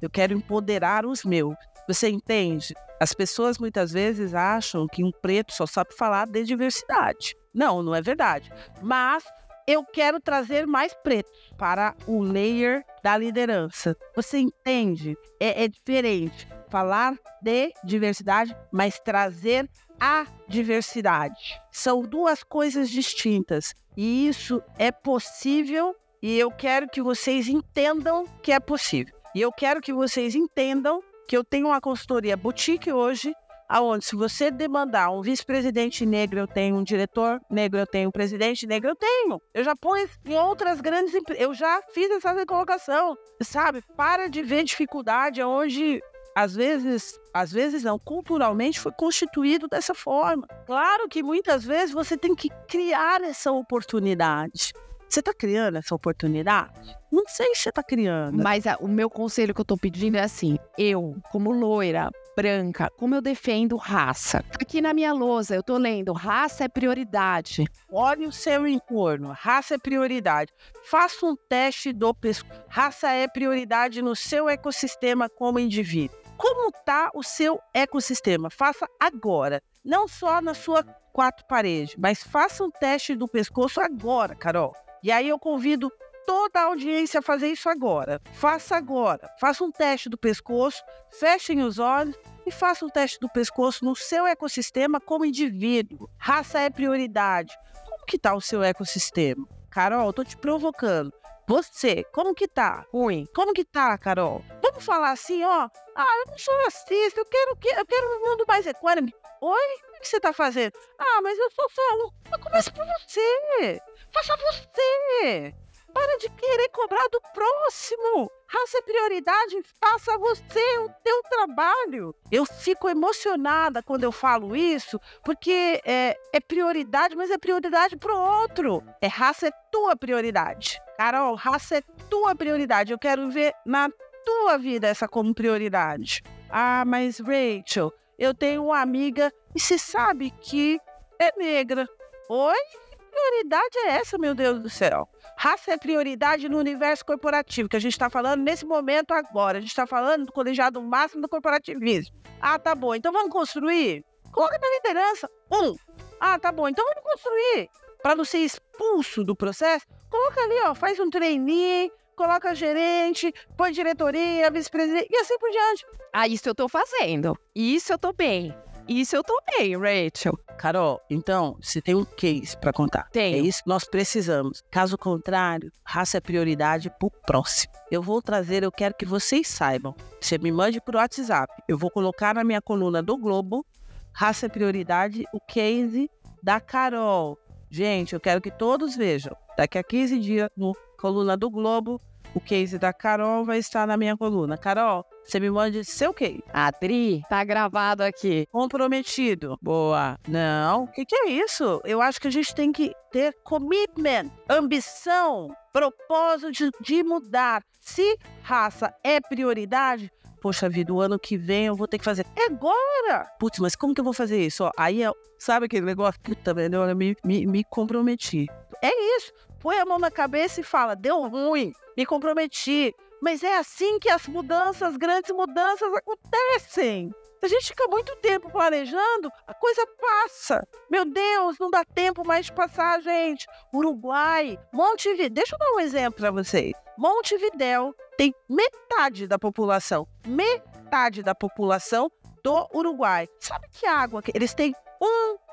Eu 0.01 0.11
quero 0.11 0.35
empoderar 0.35 1.07
os 1.07 1.25
meus. 1.25 1.55
Você 1.88 2.09
entende? 2.09 2.75
As 3.01 3.12
pessoas 3.12 3.59
muitas 3.59 3.92
vezes 3.92 4.35
acham 4.35 4.87
que 4.87 5.05
um 5.05 5.11
preto 5.11 5.53
só 5.53 5.66
sabe 5.66 5.94
falar 5.94 6.27
de 6.27 6.42
diversidade. 6.44 7.37
Não, 7.53 7.83
não 7.83 7.94
é 7.94 8.01
verdade. 8.01 8.51
Mas 8.83 9.25
eu 9.66 9.85
quero 9.85 10.20
trazer 10.20 10.66
mais 10.66 10.94
preto 10.94 11.31
para 11.59 11.94
o 12.07 12.22
layer 12.22 12.85
da 13.03 13.16
liderança. 13.16 13.96
Você 14.14 14.38
entende? 14.38 15.16
É, 15.40 15.64
é 15.64 15.68
diferente 15.68 16.49
falar 16.68 17.16
de 17.42 17.72
diversidade, 17.85 18.57
mas 18.72 18.99
trazer 18.99 19.68
a 20.01 20.27
diversidade. 20.49 21.61
São 21.70 22.03
duas 22.03 22.42
coisas 22.42 22.90
distintas. 22.90 23.75
E 23.96 24.29
isso 24.29 24.62
é 24.79 24.90
possível 24.90 25.94
e 26.22 26.38
eu 26.38 26.51
quero 26.51 26.88
que 26.88 27.03
vocês 27.03 27.49
entendam 27.49 28.25
que 28.42 28.53
é 28.53 28.61
possível. 28.61 29.14
E 29.35 29.40
eu 29.40 29.53
quero 29.53 29.81
que 29.81 29.92
vocês 29.92 30.35
entendam 30.35 31.03
que 31.27 31.37
eu 31.37 31.45
tenho 31.45 31.69
uma 31.69 31.81
consultoria 31.81 32.37
boutique 32.37 32.93
hoje 32.93 33.35
aonde 33.69 34.05
se 34.05 34.15
você 34.15 34.51
demandar 34.51 35.11
um 35.11 35.21
vice-presidente 35.21 36.07
negro, 36.07 36.39
eu 36.39 36.47
tenho 36.47 36.77
um 36.77 36.85
diretor 36.85 37.41
negro, 37.51 37.79
eu 37.79 37.87
tenho 37.87 38.09
um 38.09 38.12
presidente 38.12 38.67
negro, 38.67 38.91
eu 38.91 38.97
tenho. 38.97 39.41
Eu 39.53 39.65
já 39.65 39.75
pus 39.75 40.09
em 40.25 40.39
outras 40.39 40.81
grandes 40.81 41.15
empresas, 41.15 41.43
eu 41.43 41.53
já 41.53 41.81
fiz 41.93 42.11
essa 42.11 42.47
colocação, 42.47 43.17
sabe? 43.43 43.83
Para 43.97 44.29
de 44.29 44.43
ver 44.43 44.65
dificuldade 44.65 45.43
onde 45.43 46.01
às 46.37 46.55
vezes, 46.55 47.19
às 47.33 47.51
vezes 47.51 47.83
não, 47.83 47.99
culturalmente 47.99 48.79
foi 48.79 48.93
constituído 48.93 49.67
dessa 49.69 49.95
forma. 49.95 50.47
Claro 50.67 51.09
que 51.09 51.23
muitas 51.23 51.65
vezes 51.65 51.95
você 51.95 52.15
tem 52.15 52.35
que 52.35 52.51
criar 52.69 53.23
essa 53.23 53.51
oportunidade. 53.51 54.75
Você 55.09 55.21
está 55.21 55.33
criando 55.33 55.77
essa 55.79 55.95
oportunidade? 55.95 56.97
Não 57.11 57.25
sei 57.29 57.55
se 57.55 57.62
você 57.62 57.69
está 57.69 57.83
criando. 57.83 58.42
Mas 58.42 58.66
a, 58.66 58.77
o 58.81 58.88
meu 58.88 59.09
conselho 59.09 59.55
que 59.55 59.61
eu 59.61 59.64
estou 59.64 59.79
pedindo 59.79 60.16
é 60.16 60.23
assim: 60.23 60.59
eu, 60.77 61.16
como 61.31 61.53
loira, 61.53 62.11
branca, 62.37 62.90
como 62.99 63.14
eu 63.14 63.23
defendo 63.23 63.77
raça. 63.77 64.45
Aqui 64.61 64.83
na 64.83 64.92
minha 64.92 65.12
lousa 65.12 65.55
eu 65.55 65.62
tô 65.62 65.79
lendo 65.79 66.12
raça 66.12 66.64
é 66.64 66.69
prioridade. 66.69 67.64
Olhe 67.90 68.27
o 68.27 68.33
seu 68.33 68.66
entorno, 68.66 69.33
raça 69.33 69.77
é 69.77 69.79
prioridade. 69.79 70.53
Faça 70.85 71.25
um 71.25 71.35
teste 71.49 71.92
do 71.92 72.12
pescoço. 72.12 72.61
Raça 72.69 73.11
é 73.11 73.27
prioridade 73.27 74.03
no 74.03 74.14
seu 74.14 74.49
ecossistema 74.49 75.29
como 75.31 75.59
indivíduo. 75.59 76.19
Como 76.37 76.71
tá 76.85 77.11
o 77.14 77.23
seu 77.23 77.59
ecossistema? 77.73 78.51
Faça 78.51 78.87
agora, 79.01 79.62
não 79.83 80.07
só 80.07 80.42
na 80.42 80.53
sua 80.53 80.85
quatro 81.11 81.47
paredes, 81.47 81.97
mas 81.97 82.23
faça 82.23 82.62
um 82.62 82.71
teste 82.71 83.14
do 83.14 83.27
pescoço 83.27 83.81
agora, 83.81 84.35
Carol. 84.35 84.77
E 85.07 85.12
aí 85.12 85.29
eu 85.29 85.38
convido 85.38 85.88
toda 86.27 86.59
a 86.59 86.64
audiência 86.64 87.21
a 87.21 87.23
fazer 87.23 87.47
isso 87.47 87.69
agora. 87.69 88.21
Faça 88.35 88.75
agora. 88.75 89.31
Faça 89.38 89.62
um 89.62 89.71
teste 89.71 90.09
do 90.09 90.19
pescoço, 90.19 90.83
fechem 91.12 91.62
os 91.62 91.79
olhos 91.79 92.16
e 92.45 92.51
faça 92.51 92.85
um 92.85 92.88
teste 92.88 93.21
do 93.21 93.29
pescoço 93.29 93.85
no 93.85 93.95
seu 93.95 94.27
ecossistema 94.27 95.01
como 95.01 95.25
indivíduo. 95.25 96.11
Raça 96.19 96.59
é 96.59 96.69
prioridade. 96.69 97.57
Como 97.85 98.05
que 98.05 98.19
tá 98.19 98.35
o 98.35 98.40
seu 98.40 98.64
ecossistema? 98.64 99.47
Carol, 99.71 100.12
tô 100.12 100.25
te 100.25 100.37
provocando. 100.37 101.12
Você, 101.47 102.03
como 102.12 102.35
que 102.35 102.49
tá? 102.49 102.85
Ruim. 102.92 103.29
Como 103.33 103.53
que 103.53 103.64
tá, 103.64 103.97
Carol? 103.97 104.45
Vamos 104.61 104.85
falar 104.85 105.12
assim, 105.12 105.45
ó. 105.45 105.69
Ah, 105.95 106.16
eu 106.19 106.33
não 106.33 106.37
sou 106.37 106.53
racista, 106.64 107.21
eu 107.21 107.27
quero, 107.27 107.57
eu 107.79 107.87
quero 107.87 108.07
um 108.09 108.31
mundo 108.31 108.45
mais 108.49 108.66
equânime. 108.66 109.14
Oi? 109.40 109.75
O 109.97 110.01
que 110.01 110.09
você 110.09 110.19
tá 110.19 110.33
fazendo? 110.33 110.73
Ah, 110.99 111.21
mas 111.23 111.38
eu 111.38 111.49
sou 111.53 111.71
só. 111.71 112.11
Mas 112.29 112.42
comece 112.42 112.73
por 112.73 112.85
você. 112.85 113.81
Faça 114.17 114.35
você. 114.35 115.55
Para 115.93 116.19
de 116.19 116.31
querer 116.31 116.69
cobrar 116.71 117.07
do 117.09 117.21
próximo. 117.35 118.31
Raça 118.47 118.79
é 118.79 118.83
prioridade, 118.83 119.57
faça 119.79 120.17
você 120.17 120.79
o 120.79 120.89
teu 121.05 121.23
trabalho. 121.25 122.15
Eu 122.33 122.47
fico 122.47 122.89
emocionada 122.89 123.83
quando 123.83 124.05
eu 124.05 124.13
falo 124.13 124.57
isso, 124.57 124.99
porque 125.23 125.83
é, 125.85 126.17
é 126.33 126.41
prioridade, 126.41 127.15
mas 127.15 127.31
é 127.31 127.37
prioridade 127.37 127.99
para 127.99 128.15
o 128.15 128.41
outro. 128.41 128.83
É 129.03 129.07
raça 129.07 129.49
é 129.49 129.51
tua 129.71 129.95
prioridade. 129.95 130.81
Carol, 130.97 131.35
raça 131.35 131.77
é 131.77 131.83
tua 132.09 132.35
prioridade. 132.35 132.93
Eu 132.93 132.99
quero 132.99 133.29
ver 133.31 133.53
na 133.67 133.91
tua 134.25 134.57
vida 134.57 134.87
essa 134.87 135.07
como 135.07 135.35
prioridade. 135.35 136.23
Ah, 136.49 136.85
mas 136.87 137.19
Rachel, 137.19 137.93
eu 138.19 138.33
tenho 138.33 138.65
uma 138.65 138.81
amiga 138.81 139.31
e 139.55 139.61
se 139.61 139.79
sabe 139.79 140.31
que 140.31 140.81
é 141.19 141.37
negra. 141.37 141.87
Oi? 142.31 142.86
Prioridade 143.17 143.79
é 143.79 143.89
essa, 143.97 144.19
meu 144.19 144.35
Deus 144.35 144.61
do 144.61 144.69
céu? 144.69 145.09
Raça 145.39 145.73
é 145.73 145.79
prioridade 145.79 146.49
no 146.49 146.59
universo 146.59 147.05
corporativo, 147.05 147.69
que 147.69 147.77
a 147.77 147.81
gente 147.81 147.93
está 147.93 148.11
falando 148.11 148.43
nesse 148.43 148.67
momento 148.67 149.13
agora. 149.13 149.59
A 149.59 149.61
gente 149.61 149.71
está 149.71 149.87
falando 149.87 150.27
do 150.27 150.33
colegiado 150.33 150.83
máximo 150.83 151.23
do 151.23 151.29
corporativismo. 151.29 152.15
Ah, 152.41 152.59
tá 152.59 152.75
bom. 152.75 152.95
Então 152.95 153.13
vamos 153.13 153.31
construir? 153.31 154.05
Coloca 154.33 154.59
na 154.59 154.69
liderança. 154.69 155.31
Um. 155.51 155.75
Ah, 156.21 156.39
tá 156.39 156.53
bom. 156.53 156.69
Então 156.69 156.85
vamos 156.85 157.03
construir. 157.03 157.69
Para 158.03 158.15
não 158.15 158.25
ser 158.25 158.39
expulso 158.39 159.25
do 159.25 159.35
processo, 159.35 159.87
coloca 160.11 160.41
ali, 160.43 160.61
ó, 160.65 160.75
faz 160.75 161.01
um 161.01 161.11
trainee, 161.11 161.91
coloca 162.15 162.55
gerente, 162.55 163.33
põe 163.57 163.73
diretoria, 163.73 164.51
vice-presidente 164.51 165.09
e 165.11 165.17
assim 165.17 165.39
por 165.39 165.51
diante. 165.51 165.87
Ah, 166.13 166.29
isso 166.29 166.49
eu 166.49 166.55
tô 166.55 166.69
fazendo. 166.69 167.37
Isso 167.55 167.93
eu 167.93 167.99
tô 167.99 168.13
bem. 168.13 168.55
Isso 168.88 169.16
eu 169.16 169.22
bem, 169.59 169.77
Rachel. 169.77 170.38
Carol, 170.57 171.01
então, 171.11 171.57
você 171.61 171.83
tem 171.83 171.94
um 171.94 172.05
case 172.05 172.57
para 172.57 172.72
contar. 172.72 173.09
Tem. 173.11 173.35
É 173.35 173.38
isso 173.38 173.62
que 173.62 173.68
nós 173.68 173.85
precisamos. 173.85 174.62
Caso 174.70 174.96
contrário, 174.96 175.72
raça 175.85 176.18
é 176.18 176.20
prioridade 176.20 176.90
pro 176.99 177.11
próximo. 177.11 177.72
Eu 177.90 178.01
vou 178.03 178.22
trazer, 178.22 178.62
eu 178.62 178.70
quero 178.70 178.94
que 178.94 179.05
vocês 179.05 179.49
saibam. 179.49 179.94
Você 180.20 180.38
me 180.38 180.53
mande 180.53 180.81
pro 180.81 180.99
WhatsApp. 180.99 181.53
Eu 181.68 181.77
vou 181.77 181.90
colocar 181.90 182.35
na 182.35 182.44
minha 182.44 182.62
coluna 182.62 183.03
do 183.03 183.16
Globo, 183.16 183.66
raça 184.12 184.46
é 184.46 184.49
prioridade, 184.49 185.25
o 185.33 185.40
case 185.40 186.11
da 186.42 186.61
Carol. 186.61 187.38
Gente, 187.68 188.14
eu 188.14 188.20
quero 188.20 188.40
que 188.40 188.51
todos 188.51 188.96
vejam. 188.96 189.37
Daqui 189.57 189.79
a 189.79 189.83
15 189.83 190.18
dias, 190.18 190.49
no 190.57 190.75
coluna 190.99 191.37
do 191.37 191.51
Globo, 191.51 192.01
o 192.37 192.40
case 192.40 192.79
da 192.79 192.92
Carol 192.92 193.46
vai 193.46 193.57
estar 193.57 193.87
na 193.87 193.96
minha 193.96 194.14
coluna. 194.14 194.59
Carol, 194.59 195.07
você 195.25 195.40
me 195.40 195.51
manda 195.51 195.83
seu 195.83 196.12
case. 196.12 196.44
Adri, 196.53 197.22
tá 197.31 197.42
gravado 197.42 198.03
aqui. 198.03 198.46
Comprometido. 198.53 199.59
Boa. 199.62 200.18
Não, 200.29 200.85
o 200.85 200.87
que, 200.88 201.07
que 201.07 201.16
é 201.16 201.31
isso? 201.31 201.81
Eu 201.83 202.03
acho 202.03 202.20
que 202.20 202.29
a 202.29 202.31
gente 202.31 202.55
tem 202.55 202.70
que 202.70 202.92
ter 203.11 203.35
commitment, 203.42 204.31
ambição, 204.51 205.49
propósito 205.72 206.53
de, 206.53 206.70
de 206.83 207.03
mudar. 207.03 207.62
Se 207.81 208.18
raça 208.42 208.92
é 209.03 209.18
prioridade, 209.18 210.12
poxa 210.40 210.68
vida, 210.68 210.92
o 210.92 211.01
ano 211.01 211.18
que 211.18 211.37
vem 211.37 211.66
eu 211.66 211.77
vou 211.77 211.88
ter 211.88 211.99
que 211.99 212.05
fazer. 212.05 212.27
É 212.37 212.46
agora! 212.46 213.27
Putz, 213.38 213.59
mas 213.59 213.75
como 213.75 213.94
que 213.94 214.01
eu 214.01 214.05
vou 214.05 214.12
fazer 214.12 214.40
isso? 214.44 214.64
Ó, 214.64 214.70
aí, 214.77 215.01
sabe 215.38 215.66
aquele 215.66 215.87
negócio? 215.87 216.20
Puta, 216.20 216.55
velho, 216.55 216.85
eu 216.85 216.96
me, 216.96 217.16
me, 217.25 217.46
me 217.46 217.64
comprometi. 217.64 218.46
É 218.83 219.16
isso. 219.16 219.33
Põe 219.61 219.79
a 219.79 219.87
mão 219.87 219.99
na 219.99 220.11
cabeça 220.11 220.61
e 220.61 220.64
fala, 220.64 220.94
deu 220.94 221.27
ruim 221.29 221.72
me 221.96 222.05
comprometi. 222.05 222.94
Mas 223.20 223.42
é 223.42 223.57
assim 223.57 223.99
que 223.99 224.11
as 224.11 224.29
mudanças, 224.29 224.96
grandes 224.96 225.35
mudanças 225.35 225.90
acontecem. 225.94 227.11
Se 227.40 227.46
a 227.46 227.49
gente 227.49 227.66
fica 227.66 227.87
muito 227.88 228.16
tempo 228.16 228.51
planejando, 228.51 229.31
a 229.46 229.55
coisa 229.55 229.87
passa. 230.01 230.66
Meu 230.90 231.05
Deus, 231.05 231.59
não 231.59 231.70
dá 231.70 231.85
tempo 231.85 232.27
mais 232.27 232.46
de 232.46 232.53
passar, 232.53 233.01
gente. 233.03 233.46
Uruguai, 233.72 234.59
Montevidéu. 234.72 235.31
Deixa 235.31 235.55
eu 235.55 235.59
dar 235.59 235.72
um 235.75 235.81
exemplo 235.81 236.20
para 236.20 236.31
vocês. 236.31 236.72
Montevidéu 236.96 237.94
tem 238.16 238.35
metade 238.49 239.27
da 239.27 239.38
população, 239.38 240.09
metade 240.27 241.22
da 241.22 241.35
população 241.35 242.11
do 242.42 242.68
Uruguai. 242.75 243.29
Sabe 243.38 243.68
que 243.70 243.87
água? 243.87 244.22
Eles 244.35 244.55
têm 244.55 244.75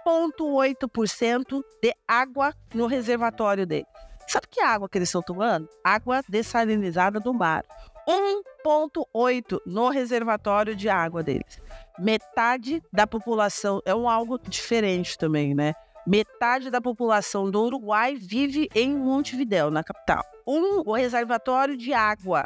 1,8% 0.06 1.62
de 1.82 1.94
água 2.08 2.54
no 2.74 2.88
reservatório 2.88 3.66
deles. 3.66 3.88
Sabe 4.28 4.48
que 4.48 4.62
água 4.62 4.88
que 4.88 4.98
eles 4.98 5.10
estão 5.10 5.22
tomando? 5.22 5.68
Água 5.84 6.22
dessalinizada 6.30 7.20
do 7.20 7.34
mar. 7.34 7.66
1,8 8.08 9.60
no 9.66 9.90
reservatório 9.90 10.76
de 10.76 10.90
água 10.90 11.24
deles. 11.24 11.62
Metade 12.00 12.82
da 12.92 13.06
população 13.06 13.82
é 13.86 13.94
um 13.94 14.10
algo 14.10 14.40
diferente 14.40 15.18
também, 15.18 15.54
né? 15.54 15.74
Metade 16.06 16.70
da 16.70 16.82
população 16.82 17.50
do 17.50 17.64
Uruguai 17.64 18.16
vive 18.16 18.70
em 18.76 18.94
Montevidéu, 18.96 19.72
na 19.72 19.84
capital. 19.84 20.24
Um, 20.46 20.82
o 20.86 20.94
reservatório 20.94 21.78
de 21.78 21.94
água 21.94 22.44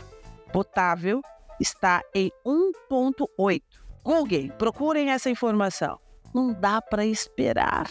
potável 0.54 1.22
está 1.60 2.04
em 2.14 2.32
1,8. 2.46 3.62
Google, 4.04 4.50
procurem 4.58 5.10
essa 5.10 5.30
informação. 5.30 6.00
Não 6.34 6.54
dá 6.54 6.82
para 6.82 7.06
esperar. 7.06 7.90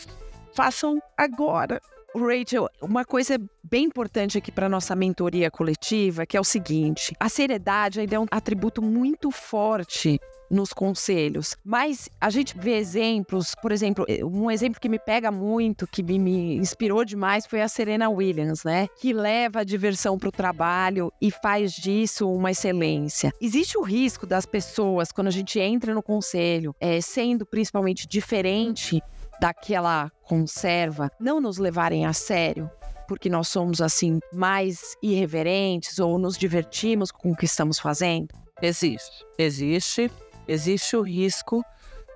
Façam 0.54 1.02
agora. 1.16 1.80
Rachel, 2.16 2.68
uma 2.80 3.04
coisa 3.04 3.38
bem 3.62 3.84
importante 3.84 4.38
aqui 4.38 4.50
para 4.50 4.68
nossa 4.68 4.94
mentoria 4.94 5.50
coletiva, 5.50 6.26
que 6.26 6.36
é 6.36 6.40
o 6.40 6.44
seguinte: 6.44 7.14
a 7.18 7.28
seriedade 7.28 8.00
ainda 8.00 8.16
é 8.16 8.20
um 8.20 8.26
atributo 8.30 8.80
muito 8.82 9.30
forte 9.30 10.18
nos 10.50 10.72
conselhos. 10.72 11.56
Mas 11.64 12.08
a 12.20 12.30
gente 12.30 12.56
vê 12.56 12.76
exemplos, 12.76 13.54
por 13.60 13.72
exemplo, 13.72 14.06
um 14.24 14.50
exemplo 14.50 14.80
que 14.80 14.88
me 14.88 14.98
pega 14.98 15.30
muito, 15.30 15.86
que 15.86 16.02
me, 16.02 16.56
inspirou 16.56 17.04
demais, 17.04 17.46
foi 17.46 17.60
a 17.60 17.68
Serena 17.68 18.08
Williams, 18.08 18.64
né? 18.64 18.88
Que 19.00 19.12
leva 19.12 19.60
a 19.60 19.64
diversão 19.64 20.18
para 20.18 20.28
o 20.28 20.32
trabalho 20.32 21.12
e 21.20 21.30
faz 21.30 21.72
disso 21.72 22.30
uma 22.30 22.50
excelência. 22.50 23.32
Existe 23.40 23.76
o 23.76 23.82
risco 23.82 24.26
das 24.26 24.46
pessoas, 24.46 25.12
quando 25.12 25.28
a 25.28 25.32
gente 25.32 25.58
entra 25.58 25.94
no 25.94 26.02
conselho, 26.02 26.74
é, 26.80 27.00
sendo 27.00 27.44
principalmente 27.44 28.06
diferente 28.06 29.02
daquela 29.40 30.10
conserva 30.22 31.10
não 31.20 31.40
nos 31.40 31.58
levarem 31.58 32.04
a 32.06 32.12
sério, 32.12 32.70
porque 33.06 33.28
nós 33.28 33.48
somos 33.48 33.80
assim 33.80 34.20
mais 34.32 34.96
irreverentes 35.02 35.98
ou 35.98 36.18
nos 36.18 36.36
divertimos 36.36 37.10
com 37.10 37.32
o 37.32 37.36
que 37.36 37.44
estamos 37.44 37.78
fazendo? 37.78 38.28
Existe, 38.60 39.24
existe, 39.38 40.10
existe 40.48 40.96
o 40.96 41.02
risco 41.02 41.62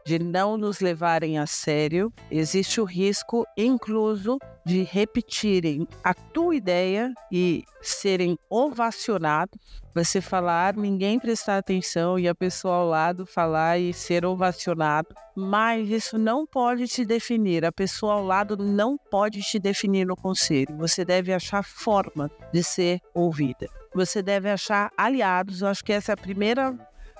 de 0.04 0.18
não 0.18 0.56
nos 0.56 0.80
levarem 0.80 1.38
a 1.38 1.46
sério, 1.46 2.12
existe 2.30 2.80
o 2.80 2.84
risco 2.84 3.46
incluso 3.56 4.38
de 4.64 4.82
repetirem 4.82 5.86
a 6.02 6.14
tua 6.14 6.56
ideia 6.56 7.12
e 7.30 7.64
serem 7.82 8.38
ovacionados. 8.48 9.60
Você 9.94 10.20
falar, 10.20 10.76
ninguém 10.76 11.18
prestar 11.18 11.58
atenção 11.58 12.16
e 12.16 12.28
a 12.28 12.34
pessoa 12.34 12.76
ao 12.76 12.88
lado 12.88 13.26
falar 13.26 13.78
e 13.78 13.92
ser 13.92 14.24
ovacionado. 14.24 15.08
Mas 15.36 15.88
isso 15.88 16.16
não 16.16 16.46
pode 16.46 16.86
te 16.86 17.04
definir. 17.04 17.64
A 17.64 17.72
pessoa 17.72 18.14
ao 18.14 18.24
lado 18.24 18.56
não 18.56 18.96
pode 18.96 19.40
te 19.42 19.58
definir 19.58 20.06
no 20.06 20.14
conselho. 20.14 20.76
Você 20.76 21.04
deve 21.04 21.32
achar 21.32 21.64
forma 21.64 22.30
de 22.52 22.62
ser 22.62 23.00
ouvida. 23.12 23.66
Você 23.92 24.22
deve 24.22 24.48
achar 24.48 24.92
aliados. 24.96 25.60
Eu 25.60 25.68
acho 25.68 25.84
que 25.84 25.92
essa 25.92 26.12
é 26.12 26.14
a 26.14 26.16
primeira 26.16 26.72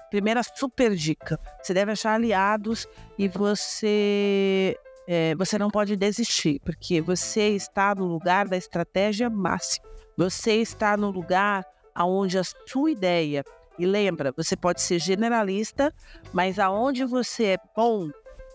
primeira 0.09 0.43
super 0.43 0.95
dica. 0.95 1.39
Você 1.63 1.73
deve 1.73 1.93
achar 1.93 2.15
aliados 2.15 2.87
e 3.17 3.29
você 3.29 4.77
é, 5.07 5.35
você 5.35 5.59
não 5.59 5.71
pode 5.71 5.97
desistir, 5.97 6.61
porque 6.65 7.01
você 7.01 7.49
está 7.49 7.95
no 7.95 8.05
lugar 8.05 8.47
da 8.47 8.57
estratégia 8.57 9.29
máxima. 9.29 9.87
Você 10.17 10.55
está 10.57 10.97
no 10.97 11.11
lugar 11.11 11.65
aonde 12.01 12.39
a 12.39 12.43
sua 12.67 12.91
ideia 12.91 13.45
e 13.79 13.85
lembra, 13.85 14.33
você 14.35 14.57
pode 14.57 14.81
ser 14.81 14.99
generalista, 14.99 15.93
mas 16.33 16.59
aonde 16.59 17.05
você 17.05 17.45
é 17.45 17.59
bom, 17.77 18.09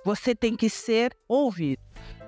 você 0.03 0.33
tem 0.33 0.55
que 0.55 0.67
ser 0.67 1.15
ouvido. 1.27 1.81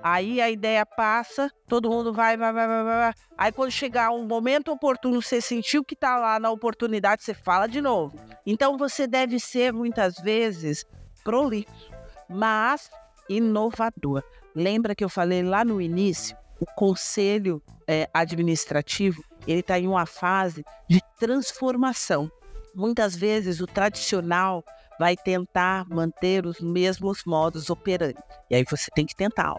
Aí 0.04 0.40
a 0.40 0.50
ideia 0.50 0.86
passa, 0.86 1.52
todo 1.68 1.90
mundo 1.90 2.14
vai, 2.14 2.38
vai, 2.38 2.54
vai, 2.54 2.68
vai, 2.68 2.84
vai. 2.84 3.14
Aí 3.36 3.52
quando 3.52 3.72
chegar 3.72 4.12
um 4.12 4.28
momento 4.28 4.72
oportuno, 4.72 5.20
você 5.20 5.42
sentiu 5.42 5.84
que 5.84 5.96
está 5.96 6.18
lá 6.18 6.40
na 6.40 6.52
oportunidade, 6.52 7.24
você 7.24 7.34
fala 7.34 7.66
de 7.66 7.82
novo. 7.82 8.16
Então 8.46 8.78
você 8.78 9.08
deve 9.08 9.40
ser 9.40 9.74
muitas 9.74 10.20
vezes 10.20 10.86
prolixo, 11.24 11.92
mas 12.30 12.92
inovador. 13.28 14.24
Lembra 14.54 14.94
que 14.94 15.04
eu 15.04 15.10
falei 15.10 15.42
lá 15.42 15.66
no 15.66 15.82
início? 15.82 16.38
O 16.60 16.66
conselho 16.66 17.62
é, 17.88 18.08
administrativo 18.14 19.27
ele 19.48 19.62
está 19.62 19.80
em 19.80 19.88
uma 19.88 20.06
fase 20.06 20.64
de 20.90 21.02
transformação. 21.20 22.32
Muitas 22.76 23.16
vezes 23.16 23.60
o 23.60 23.68
tradicional 23.68 24.64
vai 25.00 25.16
tentar 25.16 25.88
manter 25.90 26.46
os 26.46 26.60
mesmos 26.60 27.24
modos 27.26 27.70
operantes. 27.70 28.22
E 28.50 28.56
aí 28.56 28.64
você 28.70 28.90
tem 28.94 29.06
que 29.06 29.16
tentar 29.16 29.56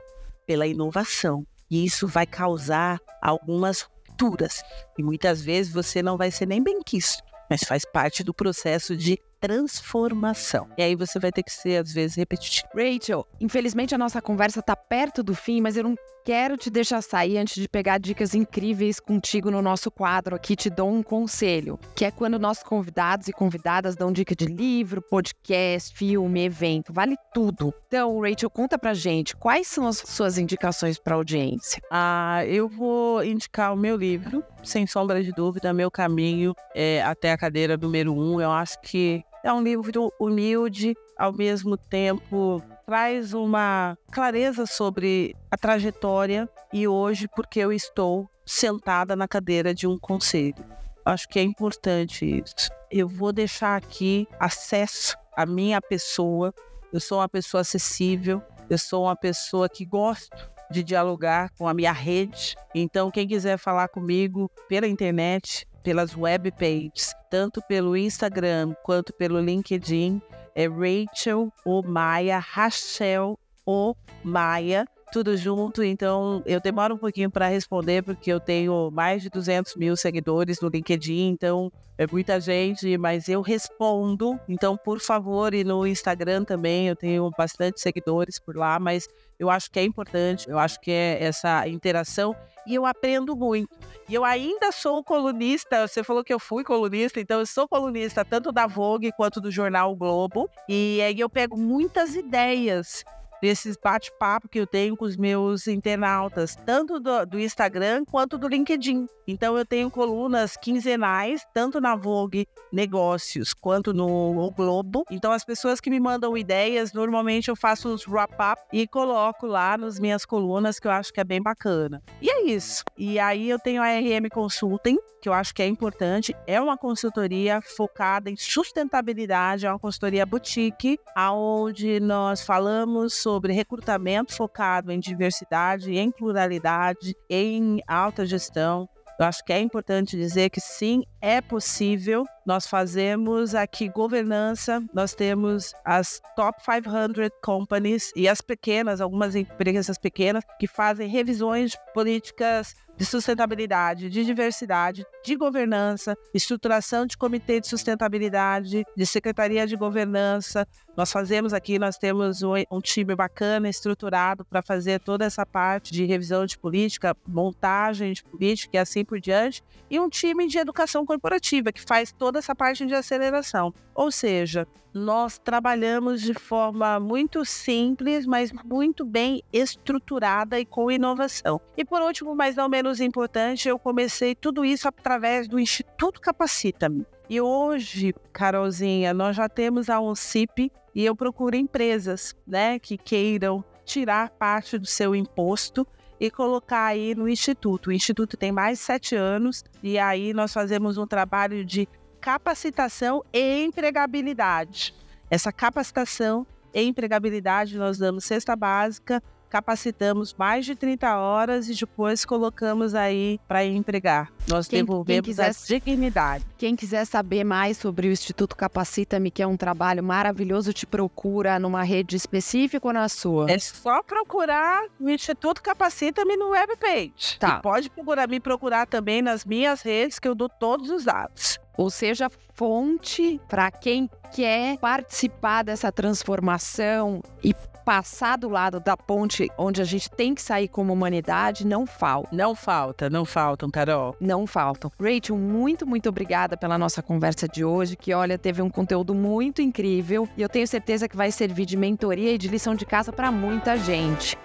pela 0.47 0.67
inovação. 0.67 1.47
E 1.71 1.85
isso 1.85 2.07
vai 2.07 2.27
causar 2.27 2.99
algumas 3.21 3.83
rupturas. 3.83 4.63
E 4.99 5.03
muitas 5.03 5.43
vezes 5.43 5.73
você 5.73 6.03
não 6.03 6.17
vai 6.17 6.31
ser 6.31 6.47
nem 6.47 6.63
bem 6.63 6.81
quisto, 6.83 7.23
mas 7.51 7.63
faz 7.63 7.85
parte 7.85 8.25
do 8.25 8.35
processo 8.35 8.97
de 8.97 9.19
transformação. 9.41 10.69
E 10.77 10.83
aí 10.83 10.97
você 10.97 11.19
vai 11.19 11.31
ter 11.31 11.43
que 11.43 11.53
ser, 11.53 11.83
às 11.83 11.93
vezes, 11.93 12.17
repetitivo. 12.17 12.69
Rachel, 12.75 13.27
infelizmente 13.41 13.95
a 13.95 13.99
nossa 13.99 14.21
conversa 14.21 14.61
está 14.61 14.75
perto 14.75 15.23
do 15.23 15.35
fim, 15.35 15.61
mas 15.61 15.77
eu 15.77 15.85
não 15.85 15.95
quero 16.29 16.59
te 16.59 16.69
deixar 16.69 17.01
sair 17.01 17.39
antes 17.39 17.55
de 17.55 17.67
pegar 17.67 17.97
dicas 17.97 18.35
incríveis 18.35 19.01
contigo 19.01 19.51
no 19.51 19.63
nosso 19.63 19.91
quadro 19.91 20.37
aqui 20.37 20.55
Te 20.55 20.69
Dou 20.69 20.93
um 20.93 21.03
Conselho, 21.03 21.81
que 21.97 22.05
é 22.05 22.11
quando 22.11 22.39
nossos 22.39 22.63
convidados 22.63 23.29
e 23.29 23.33
convidadas 23.33 23.97
dão 23.97 24.13
dica 24.13 24.37
de 24.37 24.45
livro, 24.45 25.01
podcast, 25.01 25.97
filme, 25.97 26.45
evento, 26.45 26.93
vale 26.93 27.17
tudo. 27.33 27.73
Então, 27.87 28.21
Rachel, 28.21 28.51
conta 28.51 28.79
pra 28.79 28.93
gente 28.93 29.35
quais 29.35 29.69
são 29.69 29.87
as 29.87 29.97
suas 29.97 30.37
indicações 30.37 30.99
para 30.99 31.15
audiência. 31.15 31.81
Ah, 31.91 32.45
eu 32.45 32.69
vou 32.69 33.25
indicar 33.25 33.73
o 33.73 33.77
meu 33.77 33.97
livro, 33.97 34.45
sem 34.63 34.87
sombra 34.87 35.25
de 35.25 35.33
dúvida, 35.33 35.73
Meu 35.73 35.91
Caminho 35.91 36.55
é, 36.75 37.03
até 37.05 37.33
a 37.33 37.39
cadeira 37.39 37.75
número 37.75 38.13
um. 38.13 38.39
Eu 38.39 38.51
acho 38.51 38.79
que 38.83 39.25
é 39.43 39.51
um 39.51 39.63
livro 39.63 40.13
humilde, 40.21 40.95
ao 41.17 41.33
mesmo 41.33 41.79
tempo 41.79 42.63
traz 42.89 43.35
uma 43.35 43.99
clareza 44.11 44.65
sobre 44.65 45.37
a 45.51 45.59
trajetória 45.59 46.49
e 46.73 46.89
hoje 46.89 47.29
porque 47.29 47.61
eu 47.61 47.71
estou 47.71 48.31
sentada 48.47 49.15
na 49.15 49.29
cadeira 49.29 49.75
de 49.75 49.87
um 49.87 49.99
conselho. 49.99 50.65
Acho 51.05 51.29
que 51.29 51.39
é 51.39 51.43
importante 51.43 52.25
isso. 52.25 52.71
Eu 52.91 53.07
vou 53.07 53.31
deixar 53.31 53.77
aqui 53.77 54.27
acesso 54.41 55.19
à 55.37 55.45
minha 55.45 55.83
pessoa. 55.83 56.51
Eu 56.91 56.99
sou 56.99 57.19
uma 57.19 57.29
pessoa 57.29 57.61
acessível, 57.61 58.41
eu 58.71 58.79
sou 58.79 59.05
uma 59.05 59.15
pessoa 59.15 59.69
que 59.69 59.85
gosto 59.85 60.35
de 60.71 60.83
dialogar 60.83 61.51
com 61.59 61.69
a 61.69 61.75
minha 61.75 61.93
rede. 61.93 62.57
Então, 62.75 63.11
quem 63.11 63.29
quiser 63.29 63.59
falar 63.59 63.89
comigo 63.89 64.51
pela 64.67 64.89
internet, 64.89 65.68
pelas 65.83 66.17
web 66.17 66.51
pages, 66.53 67.15
tanto 67.31 67.61
pelo 67.63 67.97
Instagram 67.97 68.75
quanto 68.83 69.13
pelo 69.13 69.41
LinkedIn, 69.41 70.21
é 70.55 70.67
Rachel 70.67 71.53
ou 71.65 71.83
Maia, 71.83 72.39
Rachel 72.39 73.39
ou 73.65 73.97
Maia, 74.25 74.87
tudo 75.13 75.37
junto. 75.37 75.83
Então, 75.83 76.43
eu 76.47 76.61
demoro 76.61 76.95
um 76.95 76.99
pouquinho 76.99 77.31
para 77.31 77.49
responder, 77.49 78.03
porque 78.03 78.33
eu 78.33 78.41
tenho 78.41 78.91
mais 78.91 79.23
de 79.23 79.31
200 79.31 79.77
mil 79.77 79.97
seguidores 79.97 80.61
no 80.61 80.69
LinkedIn, 80.69 81.29
então 81.29 81.71
é 81.97 82.07
muita 82.07 82.41
gente, 82.41 82.97
mas 82.97 83.29
eu 83.29 83.41
respondo. 83.41 84.39
Então, 84.49 84.77
por 84.77 85.01
favor, 85.01 85.55
e 85.55 85.65
no 85.65 85.87
Instagram 85.87 86.45
também, 86.45 86.89
eu 86.89 86.97
tenho 86.97 87.31
bastante 87.37 87.81
seguidores 87.81 88.39
por 88.39 88.57
lá, 88.57 88.79
mas 88.79 89.09
eu 89.39 89.51
acho 89.51 89.71
que 89.71 89.79
é 89.79 89.85
importante, 89.85 90.49
eu 90.49 90.59
acho 90.59 90.81
que 90.81 90.91
é 90.91 91.23
essa 91.23 91.67
interação 91.69 92.35
e 92.69 92.75
eu 92.75 92.85
aprendo 92.85 93.35
muito. 93.35 93.75
E 94.09 94.15
eu 94.15 94.25
ainda 94.25 94.71
sou 94.71 95.03
colunista, 95.03 95.89
você 95.89 96.05
falou 96.05 96.23
que 96.23 96.33
eu 96.33 96.39
fui 96.39 96.63
colunista, 96.63 97.19
então 97.19 97.41
eu 97.41 97.47
sou 97.47 97.67
colunista 97.67 98.25
tanto 98.25 98.53
da 98.53 98.67
Vogue 98.67 99.11
quanto 99.13 99.41
do 99.41 99.51
jornal 99.51 99.93
o 99.93 99.97
Globo. 99.97 100.49
E 100.69 101.01
aí 101.03 101.19
eu 101.19 101.29
pego 101.29 101.57
muitas 101.57 102.15
ideias 102.15 103.05
desses 103.41 103.77
bate-papo 103.77 104.49
que 104.49 104.59
eu 104.59 104.67
tenho 104.67 104.97
com 104.97 105.05
os 105.05 105.17
meus 105.17 105.67
internautas, 105.67 106.57
tanto 106.67 106.99
do, 106.99 107.27
do, 107.27 107.39
Instagram 107.39 108.05
quanto 108.05 108.37
do 108.37 108.49
LinkedIn. 108.49 109.07
Então 109.27 109.57
eu 109.59 109.65
tenho 109.65 109.91
colunas 109.91 110.57
quinzenais, 110.57 111.47
tanto 111.53 111.81
na 111.81 111.95
Vogue 111.95 112.47
Negócios 112.73 113.53
quanto 113.55 113.93
no 113.93 114.51
Globo. 114.57 115.05
Então 115.11 115.33
as 115.33 115.45
pessoas 115.45 115.81
que 115.81 115.91
me 115.91 116.01
mandam 116.01 116.37
ideias, 116.37 116.93
normalmente 116.93 117.49
eu 117.49 117.57
faço 117.57 117.89
os 117.93 118.07
wrap-up 118.07 118.63
e 118.73 118.87
coloco 118.87 119.47
lá 119.47 119.77
nas 119.77 119.99
minhas 119.99 120.25
colunas, 120.25 120.79
que 120.79 120.87
eu 120.87 120.93
acho 120.93 121.13
que 121.13 121.21
é 121.21 121.25
bem 121.25 121.43
bacana. 121.43 122.03
E 122.21 122.31
é 122.31 122.47
isso. 122.47 122.85
E 122.97 123.19
aí 123.19 123.49
eu 123.49 123.59
tenho 123.59 123.83
a 123.83 123.89
RM 123.89 124.29
Consulting, 124.33 124.99
que 125.21 125.29
eu 125.29 125.33
acho 125.33 125.55
que 125.55 125.63
é 125.63 125.67
importante. 125.67 126.35
É 126.47 126.61
uma 126.61 126.77
consultoria 126.77 127.61
focada 127.61 128.31
em 128.31 128.37
sustentabilidade, 128.37 129.67
é 129.67 129.71
uma 129.71 129.79
consultoria 129.79 130.25
boutique, 130.25 130.99
aonde 131.15 132.01
nós 132.01 132.43
falamos 132.43 133.15
sobre 133.29 133.53
recrutamento 133.53 134.35
focado 134.35 134.91
em 134.91 134.99
diversidade, 134.99 135.95
em 135.95 136.11
pluralidade, 136.11 137.15
em 137.29 137.83
alta 137.87 138.25
gestão. 138.25 138.89
Eu 139.21 139.27
acho 139.27 139.45
que 139.45 139.53
é 139.53 139.61
importante 139.61 140.17
dizer 140.17 140.49
que 140.49 140.63
sim, 140.63 141.03
é 141.21 141.43
possível. 141.43 142.25
Nós 142.47 142.67
fazemos 142.67 143.55
aqui 143.55 143.91
governança, 143.91 144.83
nós 144.95 145.13
temos 145.13 145.75
as 145.85 146.23
top 146.35 146.59
500 146.65 147.29
companies 147.43 148.13
e 148.17 148.27
as 148.27 148.41
pequenas, 148.41 149.03
algumas 149.03 149.37
empresas 149.37 149.99
pequenas, 149.99 150.43
que 150.59 150.67
fazem 150.67 151.07
revisões 151.07 151.73
de 151.73 151.79
políticas 151.93 152.75
de 152.97 153.05
sustentabilidade, 153.05 154.11
de 154.11 154.25
diversidade, 154.25 155.05
de 155.25 155.37
governança, 155.37 156.17
estruturação 156.35 157.07
de 157.07 157.17
comitê 157.17 157.61
de 157.61 157.69
sustentabilidade, 157.69 158.85
de 158.97 159.07
secretaria 159.07 159.67
de 159.67 159.77
governança. 159.77 160.67
Nós 160.99 161.13
fazemos 161.13 161.55
aqui, 161.55 161.79
nós 161.79 161.97
temos 161.97 162.43
um, 162.43 162.55
um 162.73 162.81
time 162.81 163.15
bacana, 163.15 163.69
estruturado 163.69 164.45
para 164.45 164.61
fazer 164.61 164.99
toda 164.99 165.25
essa 165.25 165.47
parte 165.47 165.93
de 165.93 166.05
revisão 166.05 166.45
de 166.45 166.59
política, 166.59 167.17
montagem 167.25 168.13
de 168.13 168.25
política 168.25 168.77
e 168.77 168.81
assim 168.81 169.05
por 169.05 169.21
diante, 169.21 169.63
e 169.89 170.01
um 170.01 170.09
time 170.09 170.49
de 170.49 170.59
educação 170.59 171.07
corporativa, 171.07 171.71
que 171.71 171.81
faz 171.81 172.11
toda 172.11 172.41
essa 172.41 172.53
parte 172.53 172.85
de 172.85 172.95
aceleração. 172.95 173.73
Ou 173.95 174.11
seja, 174.11 174.67
nós 174.93 175.39
trabalhamos 175.39 176.21
de 176.21 176.35
forma 176.35 176.99
muito 176.99 177.45
simples, 177.45 178.27
mas 178.27 178.51
muito 178.65 179.05
bem 179.05 179.41
estruturada 179.53 180.59
e 180.59 180.67
com 180.67 180.91
inovação. 180.91 181.61
E 181.77 181.85
por 181.85 182.03
último, 182.03 182.35
mas 182.35 182.57
não 182.57 182.69
menos 182.69 183.01
importante, 183.01 183.69
eu 183.69 183.79
comecei 183.79 184.35
tudo 184.35 184.65
isso 184.65 184.89
através 184.89 185.47
do 185.47 185.61
Instituto 185.61 186.21
Capacita-me. 186.21 187.07
E 187.31 187.41
hoje, 187.41 188.15
Carolzinha, 188.33 189.15
nós 189.15 189.37
já 189.37 189.49
temos 189.49 189.89
a 189.91 190.01
ONCIP 190.01 190.73
e 190.99 191.05
eu 191.05 191.15
procuro 191.15 191.55
empresas 191.55 192.35
né, 192.45 192.77
que 192.77 192.99
queiram 192.99 193.65
tirar 193.85 194.31
parte 194.31 194.77
do 194.77 194.85
seu 194.85 195.15
imposto 195.15 195.87
e 196.19 196.29
colocar 196.29 196.87
aí 196.87 197.15
no 197.15 197.29
Instituto. 197.29 197.87
O 197.87 197.93
Instituto 197.93 198.37
tem 198.37 198.51
mais 198.51 198.81
de 198.81 198.85
sete 198.85 199.15
anos 199.15 199.65
e 199.81 199.97
aí 199.97 200.35
nós 200.35 200.53
fazemos 200.53 200.99
um 200.99 201.07
trabalho 201.07 201.65
de 201.65 201.89
capacitação 202.21 203.25
e 203.33 203.63
empregabilidade. 203.63 204.93
Essa 205.31 205.53
capacitação 205.53 206.45
e 206.75 206.83
empregabilidade 206.83 207.79
nós 207.79 207.97
damos 207.97 208.25
cesta 208.25 208.57
básica, 208.57 209.23
capacitamos 209.49 210.35
mais 210.35 210.65
de 210.65 210.75
30 210.75 211.17
horas 211.17 211.69
e 211.69 211.75
depois 211.75 212.25
colocamos 212.25 212.95
aí 212.95 213.41
para 213.49 213.65
empregar. 213.65 214.31
Nós 214.47 214.69
quem, 214.69 214.81
devolvemos 214.81 215.25
quem 215.25 215.35
quiser, 215.35 215.51
a 215.51 215.67
dignidade. 215.67 216.47
Quem 216.57 216.77
quiser 216.77 217.05
saber 217.05 217.45
mais 217.45 217.77
sobre 217.77 218.09
o 218.09 218.13
Instituto 218.13 218.57
Capacita-me, 218.57 219.31
que 219.31 219.43
é 219.43 219.47
um 219.47 219.57
trabalho 219.57 220.03
maravilhoso, 220.03 220.73
te 220.73 220.87
procura 220.87 221.59
numa 221.59 221.83
rede 221.83 222.17
específica 222.17 222.87
ou 222.87 222.93
na 222.93 223.09
sua? 223.09 223.51
É 223.51 223.59
só 223.59 224.03
procurar 224.03 224.85
o 225.01 225.09
Instituto 225.09 225.63
Capacita-me 225.63 226.37
no 226.37 226.51
webpage. 226.51 227.39
Tá. 227.39 227.59
E 227.59 227.63
pode 227.63 227.91
procurar, 227.91 228.29
me 228.29 228.41
procurar 228.41 228.87
também 228.87 229.23
nas 229.23 229.45
minhas 229.45 229.83
redes, 229.83 230.19
que 230.19 230.29
eu 230.29 230.35
dou 230.35 230.49
todos 230.49 230.91
os 230.91 231.05
dados 231.05 231.59
ou 231.79 231.89
seja, 231.89 232.29
fonte 232.55 233.41
para 233.49 233.71
quem 233.71 234.11
quer 234.35 234.77
participar 234.79 235.63
dessa 235.63 235.93
transformação 235.93 237.23
e 237.43 237.55
passar 237.85 238.37
do 238.37 238.51
lado 238.51 238.81
da 238.81 238.97
ponte 238.97 239.49
onde 239.57 239.81
a 239.81 239.85
gente 239.85 240.11
tem 240.11 240.35
que 240.35 240.43
sair 240.43 240.69
como 240.69 240.93
humanidade, 240.93 241.67
não 241.67 241.87
falta. 241.87 242.29
Não 242.37 242.55
falta, 242.55 243.09
não 243.09 243.25
faltam, 243.25 243.71
Carol. 243.71 244.15
Não 244.21 244.47
faltam. 244.47 244.93
Rachel, 245.01 245.39
muito, 245.39 245.87
muito 245.87 246.09
obrigada 246.09 246.55
pela 246.55 246.77
nossa 246.77 247.01
conversa 247.01 247.49
de 247.49 247.65
hoje, 247.65 247.97
que 247.97 248.13
olha, 248.13 248.37
teve 248.37 248.61
um 248.61 248.69
conteúdo 248.69 249.15
muito 249.15 249.63
incrível 249.63 250.29
e 250.37 250.43
eu 250.43 250.49
tenho 250.51 250.67
certeza 250.67 251.09
que 251.09 251.17
vai 251.17 251.31
servir 251.31 251.65
de 251.65 251.79
mentoria 251.79 252.33
e 252.33 252.37
de 252.37 252.49
lição 252.49 252.75
de 252.75 252.85
casa 252.85 253.11
para 253.11 253.31
muita 253.31 253.79
gente. 253.79 254.37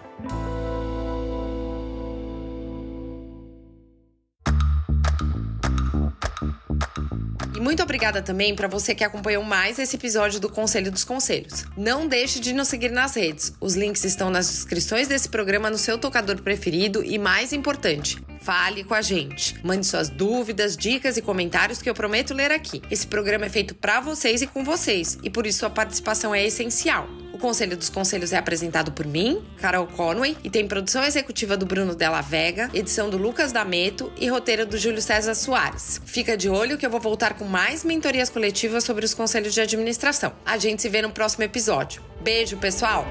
Muito 7.74 7.82
obrigada 7.82 8.21
também 8.21 8.55
para 8.55 8.67
você 8.67 8.93
que 8.93 9.03
acompanhou 9.03 9.43
mais 9.43 9.80
esse 9.80 9.95
episódio 9.95 10.39
do 10.39 10.47
Conselho 10.47 10.91
dos 10.91 11.03
Conselhos. 11.03 11.65
Não 11.76 12.07
deixe 12.07 12.39
de 12.39 12.53
nos 12.53 12.67
seguir 12.67 12.91
nas 12.91 13.15
redes. 13.15 13.51
Os 13.59 13.74
links 13.74 14.03
estão 14.03 14.30
nas 14.30 14.47
descrições 14.47 15.07
desse 15.07 15.28
programa 15.28 15.71
no 15.71 15.78
seu 15.80 15.97
tocador 15.97 16.39
preferido 16.43 17.03
e 17.03 17.17
mais 17.17 17.51
importante, 17.51 18.24
fale 18.41 18.84
com 18.84 18.93
a 18.93 19.01
gente. 19.01 19.55
Mande 19.63 19.88
suas 19.88 20.07
dúvidas, 20.07 20.78
dicas 20.78 21.17
e 21.17 21.21
comentários 21.24 21.82
que 21.82 21.89
eu 21.89 21.95
prometo 21.95 22.32
ler 22.32 22.51
aqui. 22.51 22.80
Esse 22.91 23.07
programa 23.07 23.47
é 23.47 23.49
feito 23.49 23.74
para 23.74 23.99
vocês 23.99 24.43
e 24.43 24.45
com 24.45 24.63
vocês, 24.63 25.17
e 25.24 25.30
por 25.32 25.47
isso 25.47 25.57
sua 25.57 25.69
participação 25.71 26.36
é 26.36 26.45
essencial. 26.45 27.22
O 27.34 27.38
Conselho 27.39 27.75
dos 27.75 27.89
Conselhos 27.89 28.31
é 28.31 28.38
apresentado 28.38 28.91
por 28.91 29.07
mim, 29.07 29.43
Carol 29.57 29.88
Conway, 29.88 30.38
e 30.43 30.51
tem 30.51 30.67
produção 30.67 31.03
executiva 31.03 31.57
do 31.57 31.65
Bruno 31.65 31.95
Della 31.95 32.21
Vega, 32.21 32.69
edição 32.75 33.09
do 33.09 33.17
Lucas 33.17 33.51
D'Ameto 33.51 34.13
e 34.17 34.29
roteiro 34.29 34.67
do 34.67 34.77
Júlio 34.77 35.01
César 35.01 35.34
Soares. 35.34 35.99
Fica 36.05 36.38
de 36.38 36.47
olho 36.47 36.77
que 36.77 36.86
eu 36.86 36.91
vou 36.91 36.99
voltar 36.99 37.34
com 37.34 37.45
mais 37.45 37.84
mentorias 37.84 38.29
coletivas 38.29 38.84
sobre 38.84 39.03
os 39.03 39.15
conselhos 39.15 39.51
de 39.51 39.61
administração. 39.61 40.31
A 40.45 40.59
gente 40.59 40.84
se 40.84 40.89
vê 40.89 41.01
no 41.01 41.09
próximo 41.09 41.43
episódio. 41.43 42.03
Beijo, 42.21 42.55
pessoal! 42.57 43.03